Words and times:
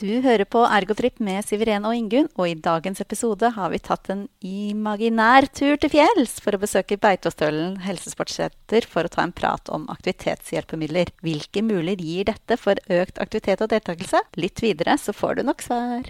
Du 0.00 0.22
hører 0.24 0.46
på 0.48 0.62
Ergotrip 0.64 1.18
med 1.20 1.44
Siveren 1.44 1.84
og 1.84 1.92
Ingunn, 1.92 2.30
og 2.40 2.46
i 2.48 2.54
dagens 2.56 3.02
episode 3.04 3.50
har 3.52 3.68
vi 3.68 3.80
tatt 3.84 4.08
en 4.08 4.22
imaginær 4.40 5.44
tur 5.52 5.76
til 5.76 5.92
fjells 5.92 6.38
for 6.40 6.56
å 6.56 6.60
besøke 6.62 6.96
Beitostølen 6.96 7.76
helsesportssenter 7.84 8.88
for 8.88 9.04
å 9.04 9.12
ta 9.12 9.26
en 9.26 9.36
prat 9.36 9.68
om 9.68 9.84
aktivitetshjelpemidler. 9.92 11.12
Hvilke 11.20 11.60
muligheter 11.60 12.08
gir 12.08 12.30
dette 12.32 12.56
for 12.56 12.80
økt 12.88 13.20
aktivitet 13.20 13.60
og 13.60 13.74
deltakelse? 13.74 14.24
Litt 14.40 14.64
videre 14.64 14.96
så 14.96 15.12
får 15.12 15.42
du 15.42 15.48
nok 15.50 15.68
svar. 15.68 16.08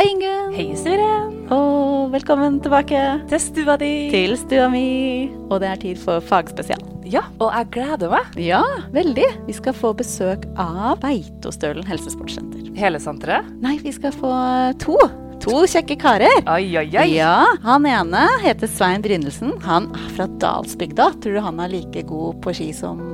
Hei, 0.00 0.14
Ingunn. 0.14 0.52
Hei, 0.56 0.70
Siren. 0.80 1.32
Og 1.52 2.06
velkommen 2.14 2.54
tilbake 2.64 2.96
Til 3.28 3.40
stua 3.42 3.74
di. 3.76 4.08
til 4.08 4.32
stua 4.40 4.70
mi. 4.72 5.28
Og 5.50 5.60
det 5.60 5.68
er 5.68 5.76
tid 5.82 5.98
for 6.00 6.24
fagspesial. 6.24 6.80
Ja, 7.04 7.20
og 7.36 7.52
jeg 7.52 7.68
gleder 7.74 8.08
meg. 8.08 8.30
Ja, 8.40 8.62
veldig. 8.94 9.26
Vi 9.44 9.52
skal 9.52 9.76
få 9.76 9.90
besøk 9.92 10.46
av 10.56 11.02
Beitostølen 11.02 11.84
helsesportsenter. 11.84 12.70
Hele 12.80 12.96
senteret. 12.96 13.44
Nei, 13.60 13.76
vi 13.84 13.92
skal 13.92 14.16
få 14.16 14.32
to. 14.80 14.96
To 15.44 15.66
kjekke 15.68 15.98
karer. 16.00 16.48
Oi, 16.48 16.64
oi, 16.80 16.88
oi. 16.96 17.06
Ja, 17.18 17.44
Han 17.60 17.84
ene 17.84 18.24
heter 18.40 18.72
Svein 18.72 19.04
Brynelsen. 19.04 19.52
Han 19.68 19.92
er 19.92 20.08
fra 20.16 20.30
Dalsbygda. 20.40 21.12
Tror 21.20 21.36
du 21.36 21.40
han 21.44 21.60
er 21.60 21.68
like 21.76 22.06
god 22.08 22.40
på 22.40 22.56
ski 22.56 22.72
som 22.72 23.04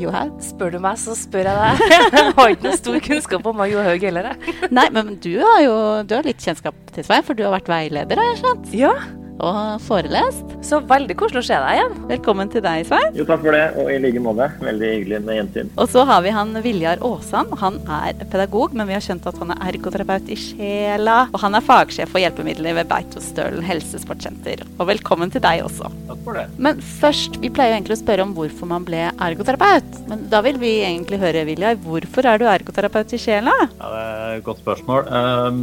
Johaug? 0.00 0.38
Spør 0.44 0.74
du 0.76 0.80
meg, 0.84 0.98
så 1.00 1.16
spør 1.16 1.48
jeg 1.50 1.60
deg. 1.60 1.84
Jeg 1.92 2.32
har 2.36 2.54
ikke 2.54 2.68
noe 2.68 2.80
stor 2.80 2.98
kunnskap 3.08 3.46
om 3.52 3.62
Johaug 3.70 4.08
heller. 4.08 4.32
Nei, 4.68 4.88
men 4.94 5.14
du 5.24 5.32
har 5.42 5.60
jo 5.64 5.76
du 6.06 6.16
har 6.18 6.26
litt 6.28 6.42
kjennskap 6.42 6.76
til 6.92 7.06
Svein, 7.06 7.24
for 7.26 7.38
du 7.38 7.46
har 7.46 7.54
vært 7.56 7.70
veileder, 7.72 8.20
har 8.20 8.34
jeg 8.34 8.42
skjønt. 8.42 8.74
Ja, 8.76 8.92
Og 9.36 9.80
forelest. 9.84 10.44
så 10.66 10.78
veldig 10.82 11.14
koselig 11.20 11.42
å 11.44 11.46
se 11.46 11.56
deg 11.62 11.76
igjen. 11.76 11.92
Velkommen 12.08 12.48
til 12.50 12.62
deg, 12.64 12.86
Svein. 12.88 13.12
Jo, 13.14 13.22
takk 13.28 13.42
for 13.44 13.54
det, 13.54 13.66
og 13.78 13.90
i 13.92 13.98
like 14.02 14.18
måte. 14.24 14.46
Veldig 14.64 14.88
hyggelig 14.94 15.18
med 15.22 15.36
gjensyn. 15.36 15.68
Og 15.78 15.90
så 15.92 16.02
har 16.08 16.22
vi 16.24 16.32
han 16.34 16.54
Viljar 16.64 17.02
Aasan. 17.06 17.52
Han 17.60 17.76
er 17.98 18.16
pedagog, 18.32 18.72
men 18.74 18.88
vi 18.88 18.96
har 18.96 19.04
skjønt 19.04 19.28
at 19.28 19.36
han 19.38 19.52
er 19.54 19.60
ergoterapeut 19.68 20.30
i 20.32 20.38
sjela. 20.40 21.18
Og 21.36 21.38
han 21.44 21.54
er 21.54 21.62
fagsjef 21.66 22.10
for 22.10 22.22
hjelpemidler 22.24 22.74
ved 22.80 22.88
Beitostølen 22.90 23.62
helsesportsenter. 23.68 24.64
Og 24.80 24.88
velkommen 24.90 25.30
til 25.34 25.44
deg 25.44 25.62
også. 25.68 25.92
Takk 26.08 26.24
for 26.26 26.40
det. 26.40 26.46
Men 26.66 26.80
først, 26.80 27.38
vi 27.44 27.52
pleier 27.54 27.74
jo 27.74 27.78
egentlig 27.78 27.98
å 27.98 28.02
spørre 28.02 28.26
om 28.26 28.34
hvorfor 28.38 28.72
man 28.72 28.88
ble 28.88 29.04
ergoterapeut. 29.12 30.00
Men 30.10 30.26
da 30.32 30.40
vil 30.48 30.58
vi 30.64 30.72
egentlig 30.88 31.20
høre, 31.22 31.44
Viljar, 31.46 31.78
hvorfor 31.84 32.26
er 32.32 32.40
du 32.42 32.48
ergoterapeut 32.50 33.14
i 33.14 33.22
sjela? 33.22 33.54
Ja, 33.76 33.92
det 33.92 34.02
er 34.02 34.40
et 34.40 34.48
godt 34.48 34.64
spørsmål. 34.64 35.12
Ehm, 35.20 35.62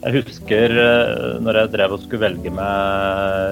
Jeg 0.00 0.24
husker 0.24 0.74
eh, 0.80 1.38
når 1.44 1.62
jeg 1.62 1.74
drev 1.76 1.94
og 1.98 2.02
skulle 2.08 2.24
velge 2.26 2.50
meg 2.56 3.09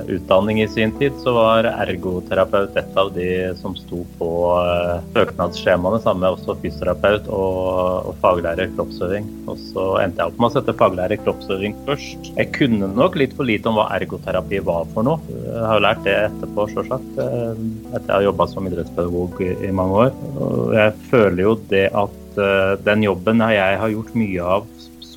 utdanning 0.08 0.62
i 0.62 0.68
sin 0.68 0.92
tid, 0.98 1.16
så 1.22 1.32
var 1.36 1.68
ergoterapeut 1.70 2.76
et 2.78 2.98
av 3.00 3.10
de 3.14 3.28
som 3.60 3.74
sto 3.76 4.04
på 4.18 4.30
eh, 4.60 4.94
søknadsskjemaene, 5.14 6.00
sammen 6.04 6.24
med 6.24 6.36
også 6.36 6.56
fysioterapeut 6.62 7.28
og, 7.28 8.10
og 8.10 8.20
faglærer 8.22 8.72
kroppsøving. 8.76 9.28
Og 9.50 9.60
så 9.70 9.86
endte 10.02 10.22
jeg 10.22 10.32
opp 10.32 10.40
med 10.40 10.50
å 10.50 10.54
sette 10.56 10.76
faglærer 10.80 11.22
kroppsøving 11.24 11.76
først. 11.88 12.32
Jeg 12.36 12.52
kunne 12.56 12.90
nok 12.94 13.18
litt 13.20 13.36
for 13.38 13.48
lite 13.48 13.70
om 13.70 13.78
hva 13.80 13.88
ergoterapi 13.98 14.62
var 14.68 14.88
for 14.94 15.06
noe. 15.06 15.20
Jeg 15.28 15.66
har 15.66 15.78
jo 15.80 15.86
lært 15.86 16.04
det 16.06 16.16
etterpå, 16.28 16.68
sjølsagt, 16.72 17.22
eh, 17.24 17.62
etter 17.92 18.06
jeg 18.06 18.16
har 18.16 18.28
jobba 18.30 18.48
som 18.52 18.70
idrettspedagog 18.70 19.42
i, 19.44 19.52
i 19.68 19.74
mange 19.74 20.06
år. 20.06 20.16
Og 20.38 20.74
jeg 20.78 20.96
føler 21.12 21.44
jo 21.44 21.56
det 21.72 21.86
at 22.04 22.42
eh, 22.48 22.74
den 22.86 23.06
jobben 23.08 23.46
jeg 23.48 23.80
har 23.82 23.94
gjort 23.94 24.18
mye 24.18 24.52
av 24.56 24.68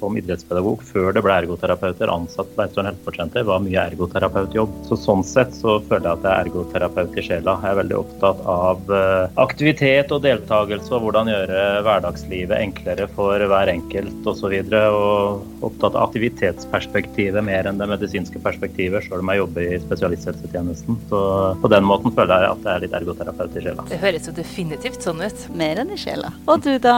som 0.02 0.18
idrettspedagog 0.18 0.82
før 0.92 1.14
det 1.16 1.24
ble 1.26 1.38
ergoterapeuter 1.44 2.12
ansatt 2.12 2.50
på 2.56 2.66
Eidsvoll 2.66 2.90
helsesportsenter, 2.90 3.46
var 3.48 3.62
mye 3.64 3.86
ergoterapeutjobb. 3.92 4.74
Så 4.90 4.98
sånn 5.00 5.24
sett 5.28 5.54
så 5.58 5.78
føler 5.88 6.10
jeg 6.10 6.18
at 6.18 6.26
jeg 6.26 6.32
er 6.32 6.48
ergoterapeut 6.48 7.18
i 7.18 7.26
sjela. 7.28 7.58
Jeg 7.62 7.76
er 7.76 7.80
veldig 7.82 8.00
opptatt 8.00 8.44
av 8.56 8.94
eh, 8.98 9.42
aktivitet 9.46 10.14
og 10.16 10.24
deltakelse 10.26 10.96
og 10.98 11.06
hvordan 11.06 11.32
gjøre 11.32 11.66
hverdagslivet 11.86 12.58
enklere 12.58 13.08
for 13.16 13.48
hver 13.54 13.74
enkelt 13.76 14.32
osv. 14.32 14.50
Og, 14.52 14.72
så 14.72 14.82
og 14.92 15.66
opptatt 15.66 15.96
av 15.96 16.10
aktivitetsperspektivet 16.10 17.46
mer 17.46 17.70
enn 17.70 17.80
det 17.80 17.88
medisinske 17.90 18.42
perspektivet, 18.44 19.06
sjøl 19.06 19.22
om 19.22 19.32
jeg 19.32 19.42
jobber 19.42 19.68
i 19.68 19.80
spesialisthelsetjenesten. 19.84 21.00
Så 21.12 21.22
på 21.62 21.72
den 21.72 21.88
måten 21.88 22.14
føler 22.16 22.46
jeg 22.46 22.56
at 22.56 22.68
jeg 22.68 22.74
er 22.74 22.86
litt 22.86 22.98
ergoterapeut 23.02 23.58
i 23.58 23.66
sjela. 23.66 23.86
Det 23.92 24.02
høres 24.02 24.30
jo 24.30 24.36
definitivt 24.38 25.06
sånn 25.06 25.22
ut. 25.22 25.48
Mer 25.58 25.84
enn 25.84 25.94
i 25.94 26.00
sjela. 26.00 26.32
Og 26.50 26.64
du 26.66 26.74
da, 26.82 26.96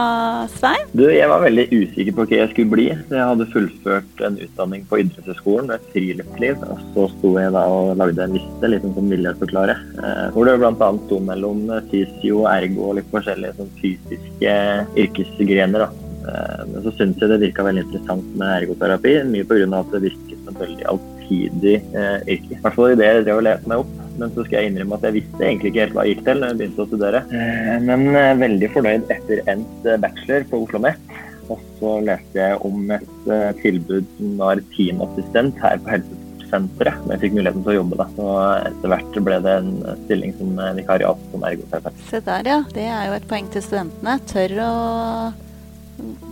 Svein? 0.56 0.88
Du, 0.96 1.04
jeg 1.10 1.28
var 1.30 1.44
veldig 1.44 1.68
usikker 1.72 2.16
på 2.16 2.28
hva 2.28 2.40
jeg 2.40 2.52
skulle 2.54 2.72
bli. 2.74 2.88
Jeg 3.10 3.26
hadde 3.30 3.46
fullført 3.52 4.22
en 4.26 4.38
utdanning 4.42 4.84
på 4.90 5.00
idrettshøyskolen 5.02 5.70
med 5.70 5.88
friluftsliv. 5.94 6.62
Og 6.68 6.84
så 6.94 7.06
sto 7.16 7.32
jeg 7.40 7.54
da 7.56 7.64
og 7.70 7.96
lagde 8.00 8.24
en 8.24 8.36
liste, 8.36 8.70
litt 8.70 8.86
sånn 8.86 9.38
forklarer. 9.40 9.82
Eh, 9.98 10.26
hvor 10.34 10.48
det 10.48 10.56
bl.a. 10.62 10.90
sto 11.06 11.20
mellom 11.20 11.66
fysio, 11.90 12.44
ergo 12.50 12.90
og 12.90 12.96
litt 13.00 13.10
forskjellige 13.12 13.58
sånn 13.58 13.74
fysiske 13.80 14.54
yrkesgrener. 15.04 15.86
da. 15.86 15.90
Eh, 16.28 16.62
Men 16.70 16.86
så 16.86 16.94
syns 16.98 17.20
jeg 17.20 17.32
det 17.32 17.42
virka 17.42 17.66
veldig 17.66 17.84
interessant 17.86 18.30
med 18.36 18.62
ergoterapi, 18.62 19.18
mye 19.32 19.44
pga. 19.44 19.68
at 19.80 19.92
det 19.92 20.06
virket 20.08 20.38
som 20.44 20.54
et 20.54 20.64
veldig 20.64 20.88
alltidig 20.92 21.76
eh, 21.94 22.18
yrke. 22.36 22.56
I 22.56 22.62
hvert 22.62 22.78
fall 22.78 22.92
i 22.92 22.98
det 23.00 23.10
jeg 23.10 23.24
drev 23.28 23.42
og 23.42 23.46
leste 23.48 23.68
meg 23.68 23.84
opp. 23.84 24.00
Men 24.14 24.30
så 24.30 24.44
skal 24.46 24.60
jeg 24.60 24.70
innrømme 24.70 24.94
at 24.98 25.06
jeg 25.08 25.16
visste 25.16 25.42
egentlig 25.42 25.70
ikke 25.72 25.82
helt 25.82 25.94
hva 25.96 26.04
jeg 26.06 26.14
gikk 26.14 26.26
til 26.28 26.40
når 26.40 26.50
jeg 26.52 26.58
begynte 26.60 26.84
å 26.84 26.90
studere. 26.90 27.22
Eh, 27.34 27.78
Men 27.88 28.08
eh, 28.14 28.32
veldig 28.44 28.72
fornøyd 28.74 29.14
etter 29.14 29.42
endt 29.50 29.88
eh, 29.88 30.00
bachelor 30.04 30.46
på 30.50 30.60
Oslo 30.62 30.78
OsloMet. 30.78 31.14
Og 31.48 31.62
så 31.78 31.94
leste 32.08 32.40
jeg 32.40 32.60
om 32.64 32.92
et 32.94 33.30
eh, 33.32 33.50
tilbud 33.62 34.10
som 34.18 34.36
var 34.40 34.62
teamassistent 34.74 35.60
her 35.62 35.80
på 35.84 35.92
Helsesenteret. 35.94 37.04
Men 37.04 37.14
jeg 37.14 37.22
fikk 37.24 37.38
muligheten 37.38 37.64
til 37.64 37.74
å 37.74 37.78
jobbe 37.78 38.00
da. 38.00 38.08
Så 38.16 38.28
etter 38.70 38.94
hvert 38.94 39.22
ble 39.28 39.40
det 39.44 39.56
en 39.60 39.72
stilling 40.04 40.36
som 40.40 40.58
eh, 40.58 40.74
vikariat 40.80 41.24
som 41.32 41.48
ergoterapeut. 41.50 42.04
Se 42.10 42.22
der, 42.28 42.52
ja. 42.54 42.60
Det 42.74 42.86
er 42.88 43.08
jo 43.10 43.16
et 43.18 43.30
poeng 43.30 43.50
til 43.54 43.66
studentene. 43.66 44.18
Tør 44.32 44.58
å 44.64 44.74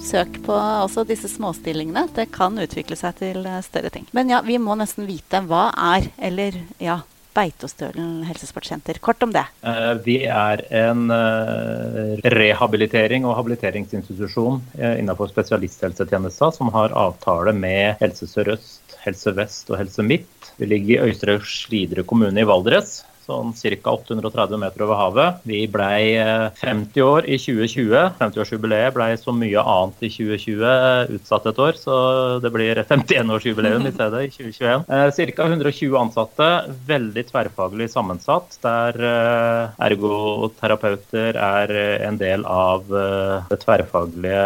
søke 0.02 0.42
på 0.42 0.56
også 0.56 1.04
disse 1.08 1.30
småstillingene. 1.30 2.08
Det 2.16 2.28
kan 2.34 2.58
utvikle 2.58 2.98
seg 2.98 3.18
til 3.20 3.46
eh, 3.46 3.62
større 3.66 3.92
ting. 3.94 4.08
Men 4.16 4.32
ja, 4.32 4.42
vi 4.46 4.58
må 4.62 4.76
nesten 4.78 5.08
vite 5.08 5.42
hva 5.46 5.68
er, 5.94 6.10
eller 6.18 6.58
ja, 6.82 7.00
Beitostølen 7.36 8.22
helsesportsenter. 8.28 8.98
Kort 9.00 9.22
om 9.24 9.32
det. 9.32 9.44
Eh, 9.64 9.92
Vi 10.04 10.16
er 10.26 10.64
en 10.82 11.10
eh, 11.10 12.18
rehabilitering- 12.34 13.24
og 13.28 13.36
habiliteringsinstitusjon 13.38 14.60
eh, 14.78 14.98
innenfor 15.00 15.30
spesialisthelsetjenesten 15.32 16.52
som 16.58 16.72
har 16.76 16.92
avtale 16.92 17.54
med 17.56 17.96
Helse 18.02 18.28
Sør-Øst, 18.28 18.98
Helse 19.06 19.32
Vest 19.36 19.72
og 19.72 19.80
Helse 19.80 20.04
Midt. 20.06 20.52
Vi 20.58 20.68
ligger 20.68 20.92
i 20.94 21.10
Øystre 21.10 21.38
Slidre 21.40 22.04
kommune 22.04 22.40
i 22.40 22.48
Valdres. 22.48 23.00
Sånn 23.32 23.52
ca. 23.56 23.92
830 23.96 24.58
meter 24.60 24.84
over 24.84 24.98
havet. 25.00 25.40
Vi 25.48 25.62
blei 25.72 26.14
eh, 26.20 26.48
50 26.60 27.04
år 27.06 27.26
i 27.28 27.38
2020. 27.40 27.94
50-årsjubileet 28.20 28.92
blei 28.96 29.10
så 29.20 29.32
mye 29.36 29.62
annet 29.62 30.04
i 30.04 30.10
2020 30.12 31.16
utsatt 31.16 31.48
et 31.48 31.60
år, 31.64 31.78
så 31.80 31.96
det 32.44 32.50
blir 32.54 32.82
51-årsjubileum 32.84 33.86
i 33.88 33.94
stedet 33.94 34.24
i 34.26 34.30
2021. 34.36 34.84
Eh, 34.92 35.32
Ca. 35.32 35.46
120 35.48 35.96
ansatte, 35.98 36.48
veldig 36.88 37.24
tverrfaglig 37.30 37.88
sammensatt, 37.92 38.58
der 38.64 38.98
eh, 39.08 39.82
ergoterapeuter 39.88 41.38
er 41.38 41.72
eh, 41.76 42.06
en 42.08 42.18
del 42.20 42.44
av 42.48 42.84
eh, 42.92 43.48
det 43.52 43.60
tverrfaglige 43.64 44.42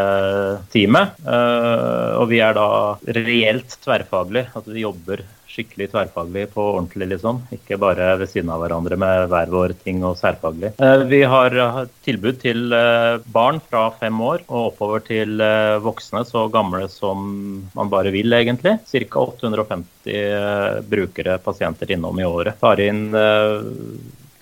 teamet. 0.75 1.17
Eh, 1.27 2.15
Og 2.21 2.31
vi 2.31 2.39
er 2.45 2.55
da 2.57 2.69
reelt 3.17 3.77
tverrfaglig, 3.85 4.47
at 4.57 4.69
vi 4.71 4.85
jobber 4.85 5.23
skikkelig 5.57 5.89
tverrfaglig 5.93 6.47
på 6.53 6.65
ordentlig, 6.75 7.09
liksom. 7.15 7.41
Ikke 7.55 7.79
bare 7.81 8.13
ved 8.21 8.31
siden 8.31 8.53
av 8.53 8.63
hverandre 8.63 8.99
med 9.01 9.27
hver 9.33 9.53
vår 9.53 9.75
ting 9.83 10.03
og 10.07 10.19
særfaglig. 10.21 10.75
Eh, 10.77 11.05
Vi 11.09 11.23
har 11.25 11.57
eh, 11.57 11.81
tilbud 12.07 12.41
til 12.43 12.73
eh, 12.77 13.17
barn 13.33 13.61
fra 13.65 13.89
fem 14.01 14.21
år 14.21 14.45
og 14.47 14.73
oppover 14.73 15.05
til 15.07 15.41
voksne 15.83 16.25
så 16.29 16.47
gamle 16.53 16.87
som 16.93 17.27
man 17.75 17.93
bare 17.93 18.13
vil, 18.15 18.33
egentlig. 18.37 18.77
Ca. 18.87 19.25
850 19.25 20.13
eh, 20.13 20.81
brukere, 20.87 21.39
pasienter 21.43 21.97
innom 21.97 22.21
i 22.21 22.29
året. 22.29 22.61
Tar 22.61 22.83
inn 22.85 23.09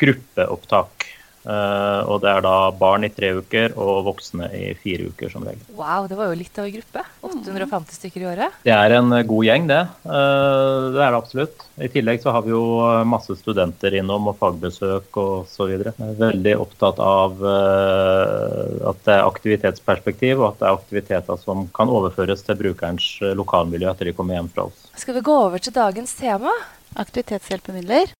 gruppeopptak. 0.00 1.13
Eh, 1.44 2.00
og 2.08 2.22
det 2.22 2.30
er 2.32 2.44
da 2.44 2.54
barn 2.72 3.04
i 3.04 3.10
tre 3.12 3.34
uker 3.36 3.74
og 3.76 4.06
voksne 4.06 4.48
i 4.56 4.70
fire 4.80 5.10
uker 5.12 5.32
som 5.32 5.44
regel. 5.44 5.60
Wow, 5.76 6.06
det 6.08 6.16
var 6.16 6.30
jo 6.30 6.38
litt 6.40 6.58
av 6.58 6.68
en 6.68 6.72
gruppe. 6.78 7.02
850 7.20 7.98
stykker 7.98 8.24
i 8.24 8.28
året. 8.30 8.56
Det 8.64 8.72
er 8.72 8.94
en 8.96 9.12
eh, 9.12 9.26
god 9.28 9.44
gjeng, 9.48 9.68
det. 9.68 9.82
Eh, 10.08 10.88
Det 10.94 11.02
er 11.04 11.12
det 11.12 11.18
absolutt. 11.18 11.64
I 11.84 11.90
tillegg 11.90 12.22
så 12.22 12.32
har 12.32 12.44
vi 12.46 12.52
jo 12.54 12.62
masse 13.08 13.34
studenter 13.36 13.96
innom 13.98 14.28
og 14.30 14.38
fagbesøk 14.40 15.16
og 15.20 15.48
så 15.50 15.66
videre. 15.68 15.92
Er 15.98 16.14
veldig 16.20 16.54
opptatt 16.62 17.00
av 17.02 17.42
at 17.44 19.00
det 19.04 19.14
er 19.16 19.26
aktivitetsperspektiv, 19.26 20.38
og 20.38 20.52
at 20.52 20.60
det 20.60 20.68
er 20.68 20.78
aktiviteter 20.78 21.40
som 21.42 21.66
kan 21.74 21.90
overføres 21.90 22.44
til 22.46 22.60
brukerens 22.60 23.08
lokalmiljø 23.36 23.90
etter 23.90 24.10
de 24.10 24.16
kommer 24.16 24.38
hjem 24.38 24.52
fra 24.54 24.68
oss. 24.70 24.86
Skal 24.94 25.18
vi 25.18 25.26
gå 25.26 25.34
over 25.48 25.58
til 25.58 25.74
dagens 25.74 26.14
tema? 26.20 26.54
Aktivitetshjelpemidler. 26.94 28.14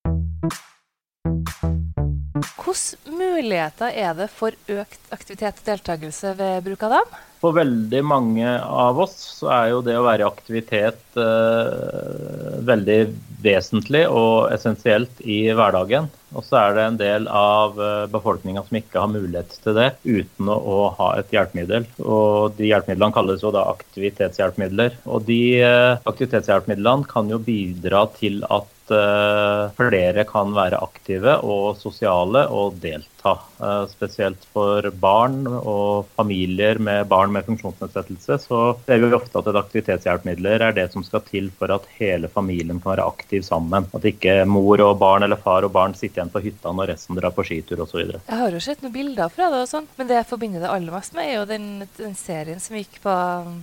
Hvilke 2.74 3.14
muligheter 3.14 3.94
er 3.94 4.16
det 4.18 4.26
for 4.34 4.56
økt 4.66 5.12
aktivitet 5.14 5.60
og 5.62 5.68
deltakelse 5.68 6.34
ved 6.40 6.64
bruk 6.66 6.82
av 6.88 6.98
dem? 6.98 7.14
for 7.44 7.52
veldig 7.58 8.00
mange 8.06 8.48
av 8.56 8.98
oss 9.04 9.14
så 9.40 9.50
er 9.52 9.70
jo 9.74 9.84
det 9.84 9.98
å 9.98 10.04
være 10.06 10.24
i 10.24 10.28
aktivitet 10.28 11.18
eh, 11.20 12.60
veldig 12.64 12.98
vesentlig 13.44 14.06
og 14.08 14.52
essensielt 14.54 15.20
i 15.20 15.42
hverdagen. 15.52 16.08
Og 16.34 16.46
så 16.46 16.56
er 16.62 16.72
det 16.74 16.84
en 16.86 16.96
del 16.98 17.28
av 17.28 17.76
eh, 17.76 18.06
befolkninga 18.10 18.64
som 18.64 18.78
ikke 18.80 19.02
har 19.02 19.12
mulighet 19.12 19.58
til 19.60 19.76
det 19.76 19.90
uten 20.06 20.48
å, 20.54 20.78
ha 20.96 21.10
et 21.20 21.34
hjelpemiddel. 21.36 21.84
Og 22.00 22.56
de 22.56 22.70
hjelpemidlene 22.70 23.16
kalles 23.18 23.44
jo 23.44 23.52
da 23.54 23.66
aktivitetshjelpemidler. 23.74 24.96
Og 25.04 25.28
de 25.28 25.40
eh, 25.60 26.00
aktivitetshjelpemidlene 26.00 27.10
kan 27.10 27.28
jo 27.28 27.42
bidra 27.44 28.06
til 28.16 28.40
at 28.48 28.72
uh, 28.92 29.70
flere 29.78 30.26
kan 30.28 30.52
være 30.56 30.82
aktive 30.84 31.38
og 31.40 31.78
sosiale 31.80 32.46
og 32.52 32.80
delta. 32.82 33.13
Uh, 33.24 33.86
spesielt 33.88 34.42
for 34.52 34.84
barn 35.00 35.46
og 35.48 36.10
familier 36.12 36.76
med 36.76 37.06
barn 37.08 37.32
med 37.32 37.46
funksjonsnedsettelse 37.46 38.36
så 38.42 38.58
ser 38.84 39.00
vi 39.00 39.08
ofte 39.16 39.40
at 39.40 39.46
et 39.48 39.58
aktivitetshjelpemidler 39.60 40.64
er 40.66 40.74
det 40.76 40.90
som 40.92 41.04
skal 41.06 41.22
til 41.24 41.48
for 41.56 41.72
at 41.72 41.86
hele 41.96 42.28
familien 42.28 42.82
kan 42.82 42.92
være 42.92 43.06
aktiv 43.08 43.40
sammen. 43.46 43.86
At 43.96 44.04
ikke 44.04 44.42
mor 44.44 44.82
og 44.84 44.98
barn 45.00 45.24
eller 45.24 45.40
far 45.40 45.64
og 45.64 45.72
barn 45.72 45.96
sitter 45.96 46.20
igjen 46.20 46.34
på 46.34 46.42
hytta 46.44 46.74
når 46.76 46.92
resten 46.92 47.16
drar 47.16 47.32
på 47.32 47.46
skitur 47.48 47.80
osv. 47.86 48.02
Jeg 48.12 48.40
har 48.42 48.52
jo 48.52 48.60
sett 48.66 48.84
noen 48.84 48.92
bilder 48.98 49.32
fra 49.32 49.48
det, 49.54 49.62
og 49.64 49.72
sånt, 49.72 49.88
men 49.96 50.10
det 50.10 50.20
jeg 50.20 50.28
forbinder 50.28 50.66
det 50.66 50.74
aller 50.74 50.92
mest 50.92 51.16
med, 51.16 51.30
er 51.30 51.38
jo 51.38 51.46
den, 51.48 51.66
den 51.96 52.12
serien 52.20 52.60
som 52.60 52.76
gikk 52.76 53.00
på 53.06 53.16